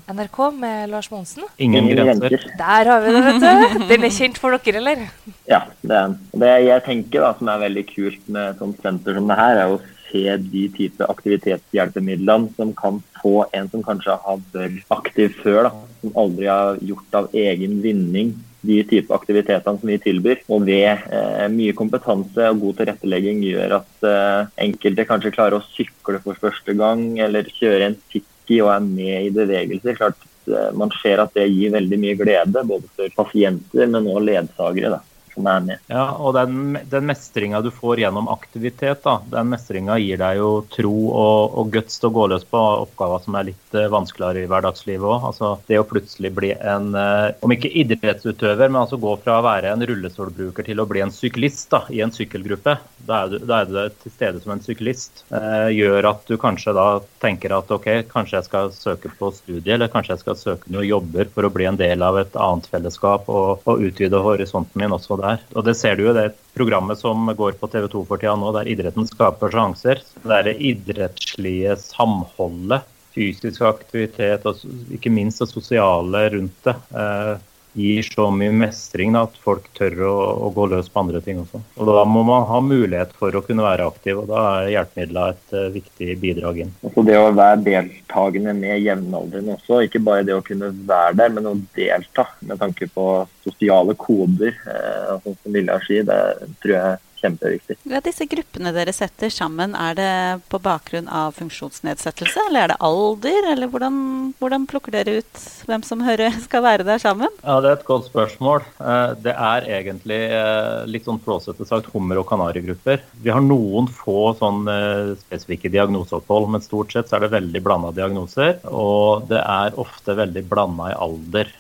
NRK 0.10 0.42
med 0.58 0.90
Lars 0.90 1.12
Monsen. 1.14 1.46
Ingen 1.62 1.92
grenser. 1.94 2.50
Der 2.58 2.92
har 2.96 3.06
vi 3.06 3.14
det, 3.14 3.24
vet 3.30 3.46
du. 3.46 3.86
Den 3.94 4.10
er 4.10 4.18
kjent 4.18 4.42
for 4.42 4.58
dere, 4.58 4.82
eller? 4.82 5.06
Ja, 5.52 5.66
det 5.84 6.02
det 6.40 6.52
jeg 6.64 6.84
tenker 6.86 7.26
da, 7.26 7.32
som 7.36 7.50
er 7.52 7.66
veldig 7.66 7.82
kult 7.90 8.30
med 8.32 8.54
et 8.54 8.62
sånt 8.62 8.78
senter 8.84 9.18
som 9.18 9.28
det 9.28 9.36
her, 9.36 9.58
er 9.60 9.74
å 9.74 9.82
se 10.12 10.38
de 10.52 10.62
type 10.76 11.08
aktivitetshjelpemidlene 11.14 12.54
som 12.56 12.72
kan 12.76 13.02
få 13.22 13.46
en 13.56 13.68
som 13.72 13.84
kanskje 13.84 14.16
har 14.24 14.40
vært 14.54 14.96
aktiv 14.96 15.36
før, 15.42 15.68
da, 15.68 15.74
som 16.02 16.16
aldri 16.24 16.48
har 16.52 16.80
gjort 16.88 17.20
av 17.20 17.36
egen 17.36 17.78
vinning 17.84 18.34
de 18.62 18.80
type 18.88 19.14
aktivitetene 19.16 19.82
som 19.82 19.92
vi 19.92 20.00
tilbyr. 20.02 20.44
Og 20.54 20.66
ved 20.70 20.88
eh, 21.12 21.46
mye 21.52 21.76
kompetanse 21.76 22.50
og 22.52 22.64
god 22.64 22.82
tilrettelegging 22.82 23.44
gjør 23.50 23.78
at 23.82 24.08
eh, 24.08 24.50
enkelte 24.68 25.08
kanskje 25.10 25.36
klarer 25.36 25.60
å 25.60 25.70
sykle 25.74 26.22
for 26.24 26.40
første 26.48 26.78
gang, 26.80 27.08
eller 27.20 27.50
kjøre 27.60 27.90
en 27.90 28.02
tikki 28.14 28.62
og 28.64 28.72
er 28.76 28.84
med 28.88 29.28
i 29.28 29.36
bevegelser. 29.36 30.00
Klart 30.00 30.28
eh, 30.48 30.72
Man 30.78 30.94
ser 31.02 31.26
at 31.26 31.36
det 31.36 31.50
gir 31.50 31.76
veldig 31.76 32.04
mye 32.06 32.20
glede, 32.20 32.68
både 32.76 32.92
for 32.96 33.24
pasienter, 33.24 33.88
men 33.88 34.06
også 34.06 34.28
ledsagere. 34.32 35.00
da 35.00 35.06
som 35.34 35.48
er 35.48 35.64
med. 35.66 35.84
Ja, 35.92 36.06
og 36.20 36.36
den, 36.36 36.78
den 36.92 37.08
mestringa 37.10 37.62
du 37.64 37.72
får 37.74 38.04
gjennom 38.04 38.30
aktivitet, 38.32 39.04
da, 39.06 39.18
den 39.32 39.52
mestringa 39.52 39.98
gir 40.02 40.20
deg 40.22 40.40
jo 40.42 40.50
tro 40.72 40.94
og, 41.10 41.58
og 41.62 41.72
guts 41.74 42.00
til 42.00 42.10
å 42.10 42.16
gå 42.16 42.28
løs 42.34 42.46
på 42.48 42.62
oppgaver 42.86 43.24
som 43.26 43.38
er 43.40 43.50
litt 43.52 43.78
uh, 43.78 43.88
vanskeligere 43.94 44.46
i 44.46 44.52
hverdagslivet 44.52 45.08
òg. 45.08 45.28
Altså, 45.32 45.54
det 45.70 45.80
å 45.80 45.88
plutselig 45.88 46.34
bli 46.38 46.52
en, 46.56 46.92
uh, 46.96 47.32
om 47.44 47.56
ikke 47.56 47.72
idrettsutøver, 47.84 48.72
men 48.72 48.84
altså 48.84 49.00
gå 49.02 49.16
fra 49.24 49.40
å 49.40 49.46
være 49.46 49.72
en 49.72 49.86
rullestolbruker 49.88 50.68
til 50.68 50.84
å 50.84 50.88
bli 50.90 51.04
en 51.06 51.14
syklist 51.16 51.70
da, 51.72 51.84
i 51.94 52.04
en 52.04 52.14
sykkelgruppe, 52.14 52.78
da 53.08 53.24
er, 53.26 53.70
du, 53.70 53.80
til 54.04 54.14
stede 54.14 54.42
som 54.44 54.56
en 54.56 54.64
syklist, 54.64 55.24
uh, 55.34 55.70
gjør 55.72 56.12
at 56.12 56.28
du 56.28 56.38
kanskje 56.42 56.76
da 56.78 56.88
tenker 57.24 57.56
at 57.56 57.72
OK, 57.72 57.90
kanskje 58.12 58.40
jeg 58.40 58.50
skal 58.50 58.76
søke 58.76 59.14
på 59.18 59.32
studie, 59.36 59.76
eller 59.76 59.92
kanskje 59.92 60.18
jeg 60.18 60.26
skal 60.26 60.40
søke 60.40 60.74
noen 60.74 60.90
jobber 60.90 61.32
for 61.32 61.48
å 61.48 61.54
bli 61.54 61.70
en 61.70 61.80
del 61.80 62.04
av 62.06 62.20
et 62.20 62.36
annet 62.36 62.68
fellesskap 62.72 63.30
og, 63.32 63.64
og 63.70 63.86
utvide 63.88 64.22
horisonten 64.22 64.82
min 64.82 64.94
også 64.96 65.21
der. 65.24 65.44
Og 65.56 65.66
det 65.68 65.76
ser 65.80 65.98
du 65.98 66.06
jo 66.08 66.16
det 66.18 66.32
programmet 66.58 67.00
som 67.00 67.30
går 67.38 67.58
på 67.60 67.70
TV 67.72 67.88
2 67.92 68.06
for 68.10 68.22
tida 68.22 68.36
nå, 68.40 68.52
der 68.56 68.70
idretten 68.72 69.08
skaper 69.10 69.54
sjanser. 69.54 70.02
Det 70.24 70.34
er 70.38 70.50
det 70.50 70.58
idrettslige 70.72 71.78
samholdet, 71.82 72.88
fysisk 73.12 73.64
aktivitet 73.68 74.46
og 74.48 74.62
ikke 74.96 75.12
minst 75.12 75.44
det 75.44 75.50
sosiale 75.52 76.28
rundt 76.36 76.68
det. 76.68 76.76
Eh, 76.96 77.34
gir 77.74 78.04
så 78.04 78.28
mye 78.34 78.52
mestring 78.56 79.14
da, 79.16 79.24
at 79.28 79.38
folk 79.44 79.68
tør 79.78 80.00
å, 80.08 80.16
å, 80.48 80.50
gå 80.56 80.68
løs 80.72 80.90
på 80.92 81.04
andre 81.04 81.22
ting 81.24 81.42
også. 81.42 81.62
Og 81.78 81.92
Da 81.92 82.04
må 82.08 82.24
man 82.28 82.48
ha 82.50 82.60
mulighet 82.64 83.14
for 83.20 83.36
å 83.36 83.44
kunne 83.46 83.66
være 83.66 83.88
aktiv, 83.88 84.20
og 84.20 84.30
da 84.32 84.44
er 84.62 84.72
hjelpemidler 84.76 85.36
et 85.36 85.56
uh, 85.56 85.68
viktig 85.74 86.18
bidrag 86.22 86.64
inn. 86.66 86.74
Altså 86.84 87.06
det 87.08 87.20
å 87.20 87.30
være 87.36 87.62
deltakende 87.68 88.56
med 88.58 88.82
jevnaldrende 88.84 89.56
også, 89.58 89.84
ikke 89.88 90.04
bare 90.04 90.28
det 90.28 90.36
å 90.36 90.44
kunne 90.46 90.72
være 90.90 91.18
der, 91.22 91.38
men 91.38 91.52
å 91.52 91.56
delta 91.78 92.28
med 92.42 92.60
tanke 92.62 92.90
på 92.92 93.08
sosiale 93.46 93.96
koder, 94.00 94.52
eh, 94.52 95.16
sånn 95.24 95.38
som 95.38 95.56
Vilja 95.56 95.80
sier, 95.86 96.06
det 96.08 96.52
tror 96.62 96.76
jeg 96.76 97.00
kjempeviktig. 97.22 97.78
Ja, 97.90 98.02
disse 98.04 98.26
gruppene 98.30 98.74
dere 98.76 98.94
setter 98.96 99.32
sammen, 99.34 99.76
er 99.78 99.98
det 99.98 100.12
på 100.52 100.60
bakgrunn 100.62 101.10
av 101.12 101.36
funksjonsnedsettelse, 101.38 102.48
eller 102.50 102.66
er 102.66 102.74
det 102.74 102.80
alder, 102.84 103.48
eller 103.54 103.72
hvordan, 103.72 104.00
hvordan 104.42 104.68
plukker 104.70 104.96
dere 104.96 105.20
ut 105.22 105.46
hvem 105.70 105.86
som 105.88 106.04
hører, 106.06 106.36
skal 106.48 106.66
være 106.66 106.88
der 106.88 107.02
sammen? 107.02 107.32
Ja, 107.44 107.60
Det 107.62 107.72
er 107.72 107.80
et 107.80 107.88
godt 107.88 108.10
spørsmål. 108.10 108.66
Eh, 108.82 109.14
det 109.26 109.36
er 109.36 109.70
egentlig 109.80 110.22
eh, 110.28 110.84
litt 110.90 111.08
sånn 111.08 111.22
flåsete 111.24 111.68
sagt 111.70 111.92
hummer- 111.94 112.22
og 112.22 112.28
kanarigrupper. 112.32 113.04
Vi 113.22 113.34
har 113.34 113.44
noen 113.46 113.90
få 113.92 114.34
sånn 114.40 114.66
eh, 114.72 115.14
spesifikke 115.26 115.72
diagnoseopphold, 115.74 116.50
men 116.52 116.66
stort 116.66 116.94
sett 116.94 117.10
så 117.10 117.18
er 117.18 117.26
det 117.26 117.36
veldig 117.38 117.64
blanda 117.66 117.94
diagnoser. 117.96 118.60
Og 118.68 119.28
det 119.30 119.42
er 119.42 119.80
ofte 119.82 120.18
veldig 120.18 120.46
blanda 120.50 120.92
i 120.92 120.98
alder. 120.98 121.52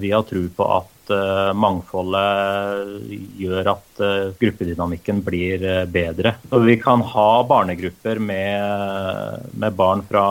Vi 0.00 0.08
har 0.08 0.22
tro 0.24 0.40
på 0.56 0.66
at 0.72 0.99
uh, 1.12 1.50
mangfoldet 1.56 3.10
gjør 3.40 3.72
at 3.74 4.02
uh, 4.02 4.30
gruppedynamikken 4.40 5.22
blir 5.26 5.64
uh, 5.64 5.82
bedre. 5.90 6.34
Og 6.54 6.64
vi 6.68 6.76
kan 6.80 7.02
ha 7.12 7.28
barnegrupper 7.48 8.20
med, 8.22 9.50
med, 9.54 9.76
barn 9.78 10.04
fra 10.06 10.24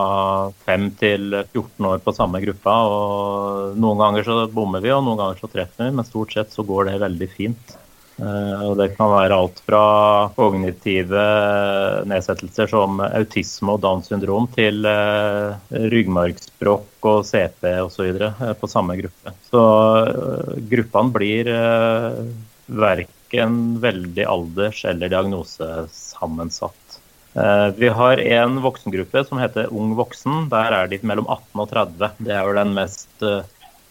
5 0.65 0.89
til 0.99 1.29
14 1.41 1.91
år 1.91 2.01
på 2.05 2.15
samme 2.15 2.41
gruppa. 2.43 2.77
og 2.89 3.77
Noen 3.79 4.01
ganger 4.01 4.27
så 4.27 4.39
bommer 4.53 4.83
vi, 4.83 4.93
og 4.95 5.05
noen 5.05 5.19
ganger 5.21 5.41
så 5.41 5.51
treffer 5.51 5.89
vi, 5.89 5.95
men 5.99 6.07
stort 6.07 6.35
sett 6.35 6.55
så 6.55 6.65
går 6.67 6.91
det 6.91 7.03
veldig 7.05 7.31
fint. 7.35 7.77
Eh, 8.19 8.62
og 8.68 8.75
det 8.80 8.89
kan 8.98 9.12
være 9.13 9.36
alt 9.38 9.62
fra 9.63 9.83
kognitive 10.36 11.21
nedsettelser 12.10 12.68
som 12.71 13.00
autisme 13.06 13.75
og 13.75 13.83
Downs 13.86 14.10
syndrom 14.12 14.50
til 14.56 14.83
eh, 14.89 15.56
ryggmargsbrokk 15.94 17.10
og 17.13 17.24
CP 17.27 17.69
osv. 17.86 18.10
Eh, 18.27 18.51
på 18.60 18.71
samme 18.71 18.98
gruppe. 19.00 19.36
Så 19.48 19.63
gruppene 20.71 21.16
blir 21.16 21.51
verken 22.69 23.56
veldig 23.81 24.27
alders- 24.27 24.83
eller 24.89 25.12
diagnosesammensatt. 25.12 26.75
Vi 27.80 27.88
har 27.94 28.19
en 28.19 28.56
voksengruppe 28.60 29.22
som 29.27 29.39
heter 29.39 29.69
Ung 29.72 29.94
voksen. 29.95 30.48
Der 30.51 30.74
er 30.75 30.89
de 30.89 30.98
mellom 31.06 31.30
18 31.30 31.62
og 31.62 31.69
30. 31.72 32.10
Det 32.25 32.33
er 32.36 32.48
jo 32.48 32.56
den 32.57 32.74
mest 32.75 33.24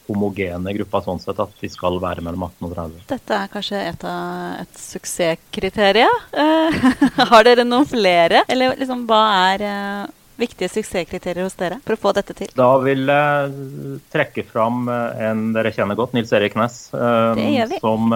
homogene 0.08 0.74
gruppa 0.78 1.02
sånn 1.04 1.20
sett 1.22 1.40
at 1.42 1.54
de 1.60 1.70
skal 1.70 1.98
være 2.02 2.24
mellom 2.24 2.46
18 2.48 2.68
og 2.68 2.76
30. 2.76 3.00
Dette 3.12 3.40
er 3.40 3.50
kanskje 3.52 3.82
et 3.90 4.06
av 4.08 4.62
et 4.62 4.80
suksesskriterium. 4.82 6.22
Uh, 6.32 6.86
har 7.32 7.48
dere 7.48 7.66
noen 7.68 7.88
flere? 7.88 8.44
Eller 8.48 8.78
liksom, 8.80 9.04
hva 9.08 9.22
er 9.52 9.66
uh, 9.68 10.06
viktige 10.38 10.70
suksesskriterier 10.70 11.44
hos 11.44 11.58
dere 11.58 11.80
for 11.84 11.96
å 11.96 12.00
få 12.00 12.14
dette 12.16 12.36
til? 12.38 12.50
Da 12.56 12.70
vil 12.82 13.04
jeg 13.10 13.98
trekke 14.14 14.44
fram 14.46 14.86
eh, 14.92 15.22
en 15.26 15.48
dere 15.56 15.72
kjenner 15.74 15.98
godt, 15.98 16.14
Nils 16.14 16.30
Erik 16.36 16.54
Næss. 16.54 16.76
Um, 16.94 17.40
som, 17.82 18.14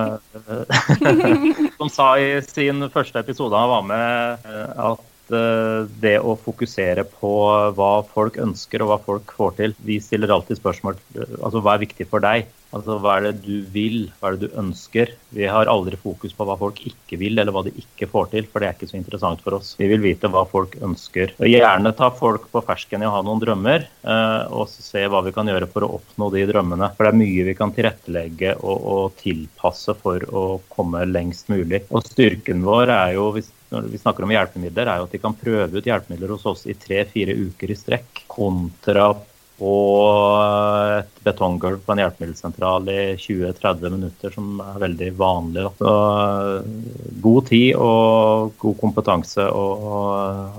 som 1.81 1.91
sa 1.91 2.13
i 2.23 2.37
sin 2.47 2.87
første 2.95 3.25
episode 3.27 3.59
han 3.59 3.73
var 3.73 3.89
med, 3.91 4.53
at 4.79 5.03
Eh, 5.03 5.12
det 6.03 6.17
å 6.21 6.37
fokusere 6.39 7.05
på 7.09 7.33
hva 7.77 7.93
folk 8.15 8.39
ønsker 8.43 8.85
og 8.85 8.93
hva 8.93 8.99
folk 9.07 9.37
får 9.37 9.55
til. 9.61 9.77
Vi 9.87 10.01
stiller 10.03 10.33
alltid 10.35 10.61
spørsmål 10.61 10.99
eh, 11.17 11.39
altså 11.41 11.63
hva 11.63 11.77
er 11.77 11.87
viktig 11.87 12.09
for 12.11 12.25
deg? 12.25 12.51
Altså 12.73 12.97
Hva 13.05 13.19
er 13.19 13.27
det 13.27 13.43
du 13.45 13.67
vil, 13.69 14.07
hva 14.17 14.31
er 14.31 14.39
det 14.41 14.49
du 14.49 14.55
ønsker? 14.61 15.11
Vi 15.37 15.45
har 15.45 15.69
aldri 15.69 15.99
fokus 16.01 16.33
på 16.33 16.47
hva 16.49 16.57
folk 16.57 16.79
ikke 16.89 17.19
vil 17.21 17.37
eller 17.37 17.53
hva 17.53 17.65
de 17.67 17.73
ikke 17.77 18.09
får 18.09 18.31
til, 18.33 18.49
for 18.49 18.63
det 18.63 18.69
er 18.71 18.79
ikke 18.79 18.89
så 18.89 18.97
interessant 18.97 19.43
for 19.45 19.59
oss. 19.59 19.75
Vi 19.77 19.91
vil 19.91 20.01
vite 20.01 20.31
hva 20.33 20.47
folk 20.49 20.79
ønsker. 20.81 21.35
Og 21.37 21.51
gjerne 21.51 21.93
ta 21.99 22.09
folk 22.17 22.49
på 22.53 22.65
fersken 22.65 23.05
i 23.05 23.09
å 23.11 23.13
ha 23.13 23.21
noen 23.27 23.43
drømmer, 23.45 23.85
eh, 23.85 24.55
og 24.57 24.73
se 24.73 25.05
hva 25.05 25.21
vi 25.27 25.35
kan 25.37 25.53
gjøre 25.53 25.69
for 25.73 25.85
å 25.85 25.93
oppnå 25.99 26.31
de 26.33 26.47
drømmene. 26.49 26.89
For 26.97 27.05
det 27.05 27.13
er 27.13 27.21
mye 27.21 27.49
vi 27.51 27.59
kan 27.59 27.77
tilrettelegge 27.77 28.57
og, 28.63 28.89
og 28.97 29.19
tilpasse 29.21 29.97
for 30.01 30.25
å 30.33 30.47
komme 30.73 31.05
lengst 31.11 31.53
mulig. 31.53 31.85
Og 31.93 32.09
styrken 32.09 32.65
vår 32.65 32.95
er 32.97 33.19
jo, 33.19 33.29
hvis 33.37 33.53
når 33.73 33.91
vi 33.93 34.01
snakker 34.01 34.27
om 34.27 34.33
hjelpemidler, 34.35 34.89
er 34.89 35.01
jo 35.01 35.09
at 35.09 35.15
de 35.17 35.21
kan 35.23 35.37
prøve 35.37 35.81
ut 35.81 35.89
hjelpemidler 35.89 36.35
hos 36.37 36.49
oss 36.51 36.67
i 36.69 36.77
tre-fire 36.79 37.37
uker 37.49 37.73
i 37.73 37.79
strekk, 37.79 38.25
kontra 38.31 39.11
på 39.63 39.75
et 40.99 41.21
betonggulv 41.23 41.85
på 41.87 41.95
en 41.95 42.01
hjelpemiddelsentral 42.03 42.89
i 42.91 43.03
20-30 43.21 43.93
minutter, 43.95 44.33
som 44.35 44.59
er 44.65 44.81
veldig 44.83 45.11
vanlig. 45.19 45.67
Så 45.79 45.93
god 47.23 47.47
tid 47.51 47.77
og 47.79 48.57
god 48.63 48.81
kompetanse 48.81 49.47
og, 49.47 49.87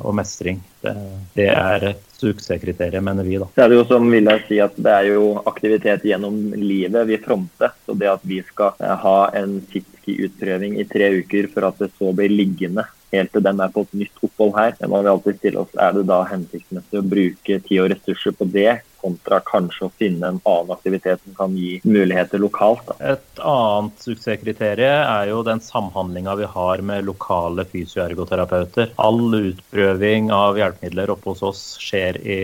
og 0.08 0.16
mestring. 0.16 0.62
Det, 0.84 0.96
det, 1.36 1.50
er 1.52 1.88
et 1.92 2.18
suksesskriterium, 2.20 3.04
mener 3.10 3.28
vi. 3.28 3.38
da. 3.42 3.50
Det 3.56 3.66
er 3.66 3.76
jo 3.76 3.84
som 3.92 4.08
vil 4.12 4.32
jeg 4.32 4.46
si 4.48 4.64
at 4.64 4.80
det 4.80 4.96
er 4.96 5.12
jo 5.12 5.30
aktivitet 5.52 6.08
gjennom 6.08 6.40
livet 6.56 7.08
vi 7.10 7.20
fronter. 7.24 7.76
Så 7.84 8.00
det 8.00 8.12
at 8.12 8.24
vi 8.28 8.40
skal 8.48 8.80
ha 8.80 9.20
en 9.36 9.60
Sitski-utprøving 9.68 10.80
i 10.80 10.88
tre 10.88 11.12
uker 11.20 11.52
for 11.52 11.68
at 11.68 11.84
det 11.84 11.92
så 12.00 12.16
blir 12.16 12.32
liggende 12.32 12.88
helt 13.14 13.34
til 13.34 13.46
den 13.46 13.62
er 13.62 13.74
på 13.74 13.86
et 13.86 14.00
nytt 14.04 14.26
opphold 14.26 14.56
her. 14.58 14.74
Men 14.80 14.94
man 14.94 15.06
vil 15.06 15.14
alltid 15.14 15.42
stille 15.42 15.62
oss, 15.64 15.76
Er 15.80 15.94
det 15.98 16.08
da 16.10 16.24
hensiktsmessig 16.30 17.00
å 17.00 17.06
bruke 17.14 17.60
tid 17.68 17.84
og 17.84 17.94
ressurser 17.94 18.36
på 18.38 18.50
det, 18.54 18.82
kontra 19.04 19.42
kanskje 19.44 19.88
å 19.88 19.92
finne 20.00 20.30
en 20.32 20.40
annen 20.48 20.72
aktivitet 20.72 21.20
som 21.26 21.36
kan 21.36 21.58
gi 21.60 21.82
muligheter 21.84 22.40
lokalt? 22.40 22.86
Da. 22.88 22.96
Et 23.14 23.44
annet 23.44 24.06
suksesskriterium 24.06 25.04
er 25.04 25.32
jo 25.34 25.44
den 25.44 25.60
samhandlinga 25.64 26.38
vi 26.40 26.48
har 26.56 26.84
med 26.86 27.08
lokale 27.10 27.68
fysioergoterapeuter. 27.68 28.94
All 29.04 29.22
utprøving 29.42 30.32
av 30.36 30.60
hjelpemidler 30.60 31.12
oppe 31.14 31.34
hos 31.34 31.44
oss 31.44 31.64
skjer 31.84 32.22
i 32.24 32.40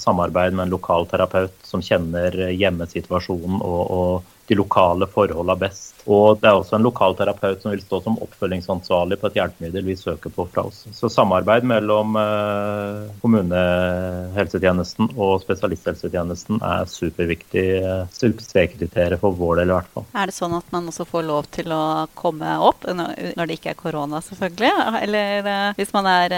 samarbeid 0.00 0.56
med 0.56 0.66
en 0.66 0.74
lokal 0.74 1.06
terapeut 1.10 1.54
som 1.62 1.82
kjenner 1.84 2.34
hjemmesituasjonen 2.50 3.62
og, 3.62 3.82
og 3.94 4.33
de 4.46 4.56
lokale 4.58 5.06
forholdene 5.10 5.56
best. 5.58 6.02
Og 6.04 6.40
det 6.40 6.50
er 6.50 6.58
også 6.58 6.76
en 6.76 6.84
lokal 6.84 7.16
terapeut 7.16 7.62
som 7.62 7.72
vil 7.72 7.80
stå 7.80 8.00
som 8.04 8.18
oppfølgingsansvarlig 8.24 9.16
på 9.20 9.30
et 9.30 9.38
hjelpemiddel 9.38 9.86
vi 9.86 9.96
søker 9.96 10.32
på 10.34 10.44
fra 10.52 10.66
oss. 10.68 10.82
Så 10.92 11.08
samarbeid 11.12 11.64
mellom 11.68 12.18
eh, 12.20 13.06
kommunehelsetjenesten 13.22 15.14
og 15.14 15.38
spesialisthelsetjenesten 15.44 16.60
er 16.60 16.90
superviktig 16.90 17.64
eh, 17.78 18.02
suksesskriterium 18.12 19.22
for 19.22 19.38
vår 19.38 19.62
del 19.62 19.72
i 19.72 19.78
hvert 19.78 19.92
fall. 19.96 20.08
Er 20.12 20.28
det 20.28 20.36
sånn 20.36 20.58
at 20.58 20.68
man 20.74 20.92
også 20.92 21.08
får 21.08 21.24
lov 21.30 21.48
til 21.54 21.72
å 21.72 21.84
komme 22.18 22.58
opp 22.68 22.84
når 22.84 23.46
det 23.46 23.58
ikke 23.58 23.72
er 23.72 23.80
korona, 23.80 24.20
selvfølgelig? 24.28 24.74
Eller 25.00 25.48
eh, 25.54 25.70
hvis 25.80 25.94
man 25.96 26.10
er 26.10 26.36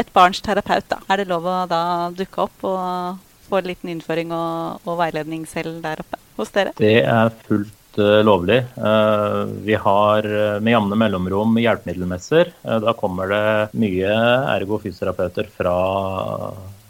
et 0.00 0.16
barns 0.16 0.40
terapeut, 0.40 0.88
da. 0.88 1.02
Er 1.12 1.20
det 1.20 1.28
lov 1.28 1.44
å 1.44 1.60
da 1.68 1.84
dukke 2.16 2.48
opp 2.48 2.64
og 2.64 3.20
få 3.52 3.60
en 3.60 3.68
liten 3.68 3.92
innføring 3.92 4.32
og, 4.32 4.88
og 4.88 5.00
veiledning 5.02 5.44
selv 5.50 5.82
der 5.84 6.00
oppe 6.00 6.21
hos 6.42 6.52
dere? 6.54 6.74
Det 6.78 6.98
er 7.02 7.32
fullt 7.46 7.78
Eh, 7.98 8.24
lovlig. 8.24 8.56
Eh, 8.76 9.44
vi 9.44 9.74
har 9.74 10.24
eh, 10.24 10.60
med 10.60 10.72
jevne 10.72 10.96
mellomrom 10.96 11.58
hjelpemiddelmesser. 11.60 12.52
Da 12.62 12.92
kommer 12.96 13.28
det 13.28 13.46
mye 13.76 14.12
ergo 14.56 14.78
fysioterapeuter 14.80 15.50
fra 15.52 15.74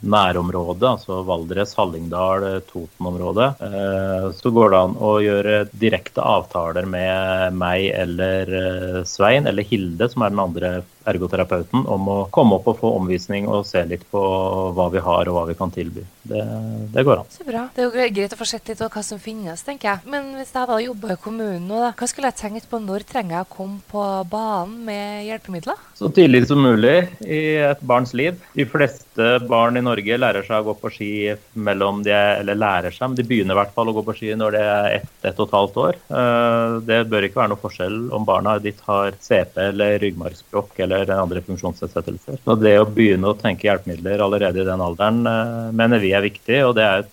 nærområdet, 0.02 0.82
altså 0.88 1.20
Valdres, 1.26 1.76
Hallingdal, 1.78 2.44
Toten-området, 2.66 3.52
så 4.34 4.50
går 4.50 4.72
det 4.72 4.80
an 4.80 4.96
å 4.98 5.12
gjøre 5.22 5.60
direkte 5.78 6.24
avtaler 6.26 6.88
med 6.90 7.54
meg 7.54 7.84
eller 7.94 8.50
Svein 9.06 9.46
eller 9.46 9.62
Hilde, 9.62 10.08
som 10.10 10.24
er 10.26 10.34
den 10.34 10.42
andre 10.42 10.72
ergoterapeuten 11.08 11.86
om 11.86 12.08
å 12.08 12.18
komme 12.34 12.58
opp 12.58 12.70
og 12.72 12.80
få 12.82 12.92
omvisning 12.98 13.48
og 13.50 13.66
se 13.68 13.84
litt 13.88 14.04
på 14.10 14.22
hva 14.76 14.88
vi 14.92 15.02
har 15.02 15.30
og 15.30 15.38
hva 15.38 15.44
vi 15.50 15.56
kan 15.58 15.72
tilby. 15.74 16.04
Det, 16.22 16.42
det 16.94 17.04
går 17.06 17.22
an. 17.22 17.30
Så 17.32 17.46
bra. 17.46 17.66
Det 17.74 17.84
er 17.84 17.88
jo 17.88 18.14
greit 18.14 18.34
å 18.34 18.38
få 18.38 18.48
sett 18.48 18.70
litt 18.70 18.82
hva 18.82 19.02
som 19.04 19.20
finnes, 19.22 19.64
tenker 19.66 19.90
jeg. 19.90 20.12
Men 20.12 20.32
hvis 20.38 20.52
jeg 20.54 20.70
da 20.70 20.78
jobber 20.82 21.14
i 21.14 21.20
kommunen 21.22 21.66
nå, 21.68 21.80
da, 21.82 21.92
hva 21.98 22.08
skulle 22.10 22.30
jeg 22.30 22.40
tenkt 22.40 22.68
på 22.70 22.80
når 22.82 23.06
trenger 23.08 23.38
jeg 23.38 23.46
å 23.46 23.52
komme 23.56 23.80
på 23.90 24.04
banen 24.30 24.78
med 24.86 25.26
hjelpemidler? 25.26 25.80
Så 25.98 26.10
tidlig 26.14 26.44
som 26.50 26.62
mulig 26.62 26.96
i 27.26 27.42
et 27.62 27.82
barns 27.86 28.14
liv. 28.16 28.38
De 28.56 28.66
fleste 28.68 29.36
barn 29.48 29.78
i 29.78 29.84
Norge 29.84 30.18
lærer 30.18 30.46
seg 30.46 30.62
å 30.62 30.70
gå 30.70 30.76
på 30.82 30.92
ski 30.94 31.12
mellom 31.54 32.02
de 32.06 32.14
eller 32.14 32.58
lærer 32.58 32.94
seg, 32.94 33.10
men 33.10 33.18
de 33.18 33.26
begynner 33.26 33.56
i 33.56 33.60
hvert 33.60 33.74
fall 33.74 33.90
å 33.90 33.96
gå 33.96 34.04
på 34.06 34.16
ski 34.18 34.32
når 34.38 34.56
de 34.56 34.62
er 34.62 34.88
ett, 34.98 35.10
ett 35.22 35.38
og 35.38 35.48
et 35.48 35.56
halvt 35.58 35.80
år. 35.84 36.00
Eh, 36.20 36.76
det 36.88 37.00
bør 37.10 37.26
ikke 37.26 37.40
være 37.42 37.52
noe 37.54 37.62
forskjell 37.62 37.98
om 38.14 38.26
barna 38.28 38.56
ditt 38.62 38.80
har 38.86 39.16
CP 39.20 39.58
eller 39.68 39.98
ryggmargsbrokk 40.02 40.80
eller 40.84 40.91
eller 41.00 41.22
andre 41.22 41.42
funksjonsnedsettelser. 41.46 42.42
Så 42.44 42.56
det 42.60 42.76
å 42.80 42.86
begynne 42.88 43.32
å 43.32 43.38
tenke 43.38 43.68
hjelpemidler 43.68 44.22
allerede 44.24 44.62
i 44.62 44.68
den 44.68 44.84
alderen 44.84 45.24
eh, 45.28 45.72
mener 45.76 46.02
vi 46.02 46.12
er 46.16 46.24
viktig, 46.24 46.60
og 46.66 46.76
det 46.78 46.86
er 46.86 47.04
et 47.04 47.12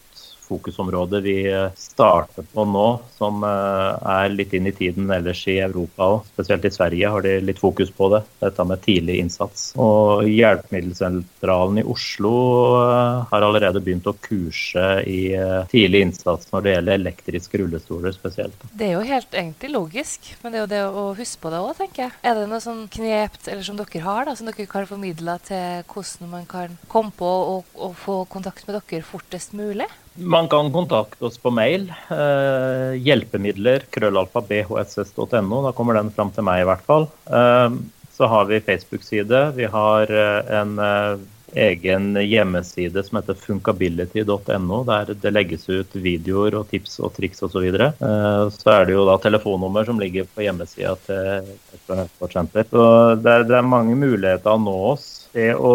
fokusområde 0.49 1.21
vi 1.25 1.37
starter 1.77 2.45
på 2.53 2.65
nå, 2.65 2.87
som 3.17 3.43
eh, 3.45 4.09
er 4.13 4.33
litt 4.33 4.53
inn 4.57 4.69
i 4.69 4.75
tiden 4.75 5.09
ellers 5.13 5.41
i 5.51 5.59
Europa 5.61 6.07
òg. 6.15 6.27
Spesielt 6.33 6.65
i 6.65 6.73
Sverige 6.73 7.11
har 7.13 7.25
de 7.25 7.35
litt 7.43 7.61
fokus 7.61 7.91
på 7.95 8.09
det, 8.13 8.23
dette 8.41 8.65
med 8.67 8.81
tidlig 8.85 9.19
innsats. 9.23 9.69
Og 9.79 10.25
Hjelpemiddelsentralen 10.29 11.81
i 11.81 11.85
Oslo 11.87 12.33
eh, 12.79 13.27
har 13.31 13.45
allerede 13.45 13.83
begynt 13.83 14.09
å 14.09 14.15
kurse 14.23 14.87
i 15.09 15.21
eh, 15.37 15.61
tidlig 15.71 16.05
innsats 16.07 16.51
når 16.53 16.65
det 16.65 16.75
gjelder 16.75 16.99
elektriske 16.99 17.63
rullestoler 17.63 18.15
spesielt. 18.15 18.67
Det 18.71 18.89
er 18.89 18.97
jo 18.97 19.05
helt 19.09 19.35
egentlig 19.35 19.73
logisk, 19.75 20.33
men 20.41 20.53
det 20.53 20.59
er 20.59 20.65
jo 20.65 20.73
det 20.73 20.83
å 20.87 21.07
huske 21.19 21.43
på 21.43 21.53
det 21.53 21.63
òg, 21.63 21.73
tenker 21.79 22.07
jeg. 22.07 22.17
Er 22.23 22.39
det 22.39 22.49
noe 22.51 22.63
sånn 22.63 22.85
knep 22.91 23.39
eller 23.45 23.65
som 23.65 23.79
dere 23.79 24.05
har, 24.05 24.25
da, 24.27 24.35
som 24.37 24.49
dere 24.49 24.69
kan 24.69 24.87
formidle 24.89 25.37
til 25.47 25.83
hvordan 25.89 26.33
man 26.33 26.45
kan 26.49 26.77
komme 26.91 27.13
på 27.15 27.29
og 27.49 27.97
få 27.99 28.21
kontakt 28.31 28.67
med 28.67 28.79
dere 28.79 29.05
fortest 29.05 29.55
mulig? 29.57 29.87
Man 30.19 30.49
kan 30.51 30.71
kontakte 30.73 31.25
oss 31.25 31.37
på 31.39 31.51
mail. 31.53 31.87
Eh, 32.11 32.97
hjelpemidler 32.99 33.85
krøllalfa 33.93 34.41
bhss.no. 34.49 35.61
Da 35.65 35.71
kommer 35.75 35.99
den 35.99 36.11
fram 36.15 36.33
til 36.35 36.45
meg, 36.47 36.63
i 36.63 36.69
hvert 36.69 36.85
fall. 36.87 37.07
Eh, 37.29 37.79
så 38.15 38.27
har 38.27 38.49
vi 38.49 38.59
Facebook-side. 38.59 39.43
Vi 39.55 39.69
har 39.71 40.11
eh, 40.11 40.55
en 40.59 40.79
eh, 40.83 41.21
egen 41.53 42.11
hjemmeside 42.21 43.03
som 43.05 43.19
heter 43.19 43.37
funkability.no, 43.39 44.81
der 44.87 45.13
det 45.13 45.33
legges 45.33 45.67
ut 45.69 45.95
videoer 45.95 46.59
og 46.59 46.67
tips 46.73 46.99
og 47.03 47.13
triks 47.17 47.43
osv. 47.43 47.53
Så, 47.53 47.63
videre. 47.63 47.91
Eh, 47.99 48.43
så 48.55 48.73
er 48.75 48.85
det 48.87 48.95
jo 48.95 49.05
da 49.07 49.17
telefonnummer 49.21 49.87
som 49.87 49.99
ligger 49.99 50.27
på 50.31 50.45
hjemmesida 50.45 50.95
til. 51.05 51.49
Så 51.87 51.97
det 51.97 53.33
er, 53.33 53.47
det 53.49 53.57
er 53.57 53.65
mange 53.65 53.97
muligheter 53.99 54.53
å 54.53 54.61
nå 54.61 54.77
oss 54.93 55.19
det 55.33 55.51
å 55.55 55.73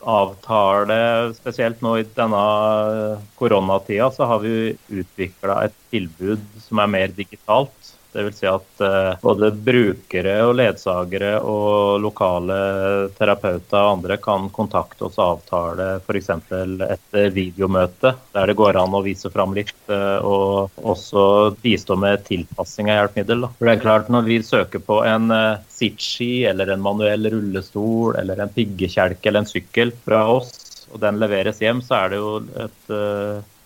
avtale, 0.00 0.96
spesielt 1.36 1.82
nå 1.84 1.98
i 2.00 2.06
denne 2.16 2.44
koronatida, 3.38 4.10
så 4.14 4.28
har 4.30 4.40
vi 4.44 4.74
utvikla 4.88 5.64
et 5.66 5.76
tilbud 5.92 6.42
som 6.64 6.80
er 6.80 6.92
mer 6.94 7.12
digitalt. 7.16 7.93
Dvs. 8.14 8.38
Si 8.38 8.46
at 8.48 8.82
uh, 8.82 9.14
både 9.22 9.50
brukere 9.66 10.34
og 10.46 10.54
ledsagere 10.58 11.32
og 11.42 12.00
lokale 12.02 12.58
terapeuter 13.18 13.80
og 13.80 13.98
andre 13.98 14.18
kan 14.22 14.48
kontakte 14.54 15.08
oss 15.08 15.18
og 15.18 15.40
avtale 15.40 15.88
f.eks. 16.00 16.30
et 16.94 17.18
videomøte 17.34 18.14
der 18.34 18.50
det 18.50 18.58
går 18.58 18.78
an 18.80 18.96
å 18.96 19.02
vise 19.04 19.30
fram 19.34 19.54
litt, 19.56 19.74
uh, 19.90 20.18
og 20.22 20.82
også 20.94 21.24
bistå 21.62 21.98
med 22.00 22.24
tilpassing 22.28 22.90
av 22.90 23.02
hjelpemiddel. 23.02 23.48
For 23.58 23.68
det 23.68 23.76
er 23.76 23.84
klart 23.84 24.12
Når 24.14 24.28
vi 24.28 24.42
søker 24.46 24.82
på 24.84 25.00
en 25.06 25.32
sittski 25.72 26.44
eller 26.46 26.70
en 26.70 26.82
manuell 26.84 27.26
rullestol 27.32 28.18
eller 28.20 28.42
en 28.42 28.52
piggekjelke 28.52 29.30
eller 29.30 29.42
en 29.42 29.50
sykkel 29.50 29.90
fra 30.04 30.26
oss, 30.30 30.52
og 30.92 31.00
den 31.02 31.18
leveres 31.18 31.58
hjem, 31.62 31.80
så 31.82 32.04
er 32.04 32.12
det 32.12 32.20
jo 32.20 32.36
et 32.66 32.92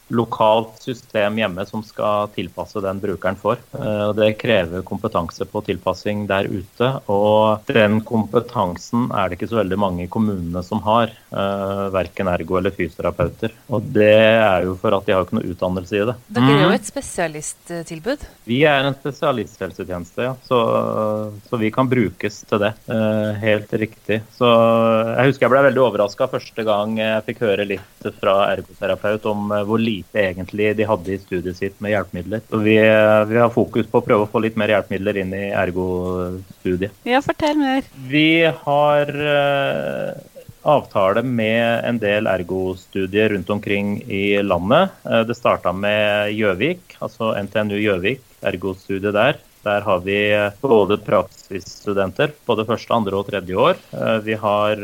lokalt 0.08 0.82
system 0.82 1.38
hjemme 1.38 1.64
som 1.66 1.82
skal 1.84 2.28
tilpasse 2.34 2.80
den 2.84 3.00
brukeren 3.00 3.36
får. 3.36 3.60
Eh, 3.78 4.08
det 4.18 4.32
krever 4.40 4.82
kompetanse 4.86 5.44
på 5.48 5.62
tilpassing 5.66 6.26
der 6.28 6.48
ute, 6.48 6.90
og 7.10 7.68
den 7.68 8.00
kompetansen 8.06 9.08
er 9.12 9.28
det 9.28 9.38
ikke 9.38 9.50
så 9.52 9.60
veldig 9.60 9.78
mange 9.80 10.04
i 10.06 10.10
kommunene 10.10 10.62
som 10.66 10.82
har. 10.86 11.12
Eh, 11.30 11.84
verken 11.92 12.28
ergo 12.32 12.58
eller 12.58 12.74
fysioterapeuter. 12.74 13.52
Og 13.68 13.84
det 13.94 14.14
er 14.14 14.64
jo 14.64 14.76
for 14.80 14.96
at 14.96 15.06
de 15.06 15.14
har 15.16 15.26
ikke 15.26 15.38
noe 15.38 15.52
utdannelse 15.52 15.98
i 15.98 16.06
det. 16.08 16.16
Dere 16.38 16.52
er 16.54 16.62
jo 16.62 16.70
mhm. 16.70 16.78
et 16.78 16.88
spesialisttilbud? 16.88 18.26
Vi 18.48 18.62
er 18.68 18.88
en 18.88 18.96
spesialisthelsetjeneste, 18.96 20.24
ja. 20.24 20.34
Så, 20.48 20.58
så 21.48 21.60
vi 21.60 21.72
kan 21.74 21.90
brukes 21.90 22.42
til 22.48 22.62
det. 22.64 22.72
Eh, 22.88 23.30
helt 23.44 23.72
riktig. 23.84 24.22
Så 24.38 24.48
jeg 24.48 25.30
husker 25.30 25.48
jeg 25.48 25.54
ble 25.54 25.64
veldig 25.68 25.84
overraska 25.84 26.28
første 26.32 26.64
gang 26.66 26.96
jeg 27.00 27.24
fikk 27.28 27.44
høre 27.44 27.68
litt 27.68 28.08
fra 28.18 28.40
ergoterapeut 28.54 29.26
om 29.28 29.52
hvor 29.68 29.80
lite 29.80 29.97
lite 29.98 30.22
egentlig 30.22 30.72
de 30.78 30.86
hadde 30.88 31.12
i 31.14 31.18
studiet 31.20 31.58
sitt 31.58 31.78
med 31.82 31.92
hjelpemidler. 31.94 32.42
Så 32.48 32.60
vi, 32.62 32.76
vi, 32.78 33.38
har 33.38 33.52
fokus 33.54 33.88
på 33.90 34.00
å 34.00 34.04
prøve 34.04 34.26
å 34.26 34.30
få 34.30 34.42
litt 34.44 34.58
mer 34.58 34.72
hjelpemidler 34.74 35.22
inn 35.22 35.34
i 35.36 35.44
ergo-studiet. 35.50 36.94
Ja, 37.08 37.22
fortell 37.24 37.58
mer. 37.60 37.86
Vi 38.10 38.44
har 38.46 39.12
uh, 39.14 40.14
avtale 40.68 41.24
med 41.24 41.88
en 41.88 42.00
del 42.02 42.30
ergo-studier 42.30 43.34
rundt 43.34 43.50
omkring 43.50 43.98
i 44.04 44.40
landet. 44.42 44.94
Uh, 45.04 45.22
det 45.28 45.38
starta 45.38 45.74
med 45.74 46.32
Gjøvik, 46.36 46.98
altså 47.04 47.34
NTNU 47.42 47.78
Gjøvik, 47.78 48.24
ergo-studiet 48.52 49.14
der. 49.16 49.42
Der 49.66 49.82
har 49.84 50.04
vi 50.04 50.20
både 50.62 51.00
praksisstudenter 51.02 52.30
det 52.30 52.68
første, 52.68 52.94
andre 52.94 53.18
og 53.18 53.26
tredje 53.26 53.56
år. 53.58 53.80
Eh, 53.90 54.20
vi 54.24 54.36
har 54.38 54.80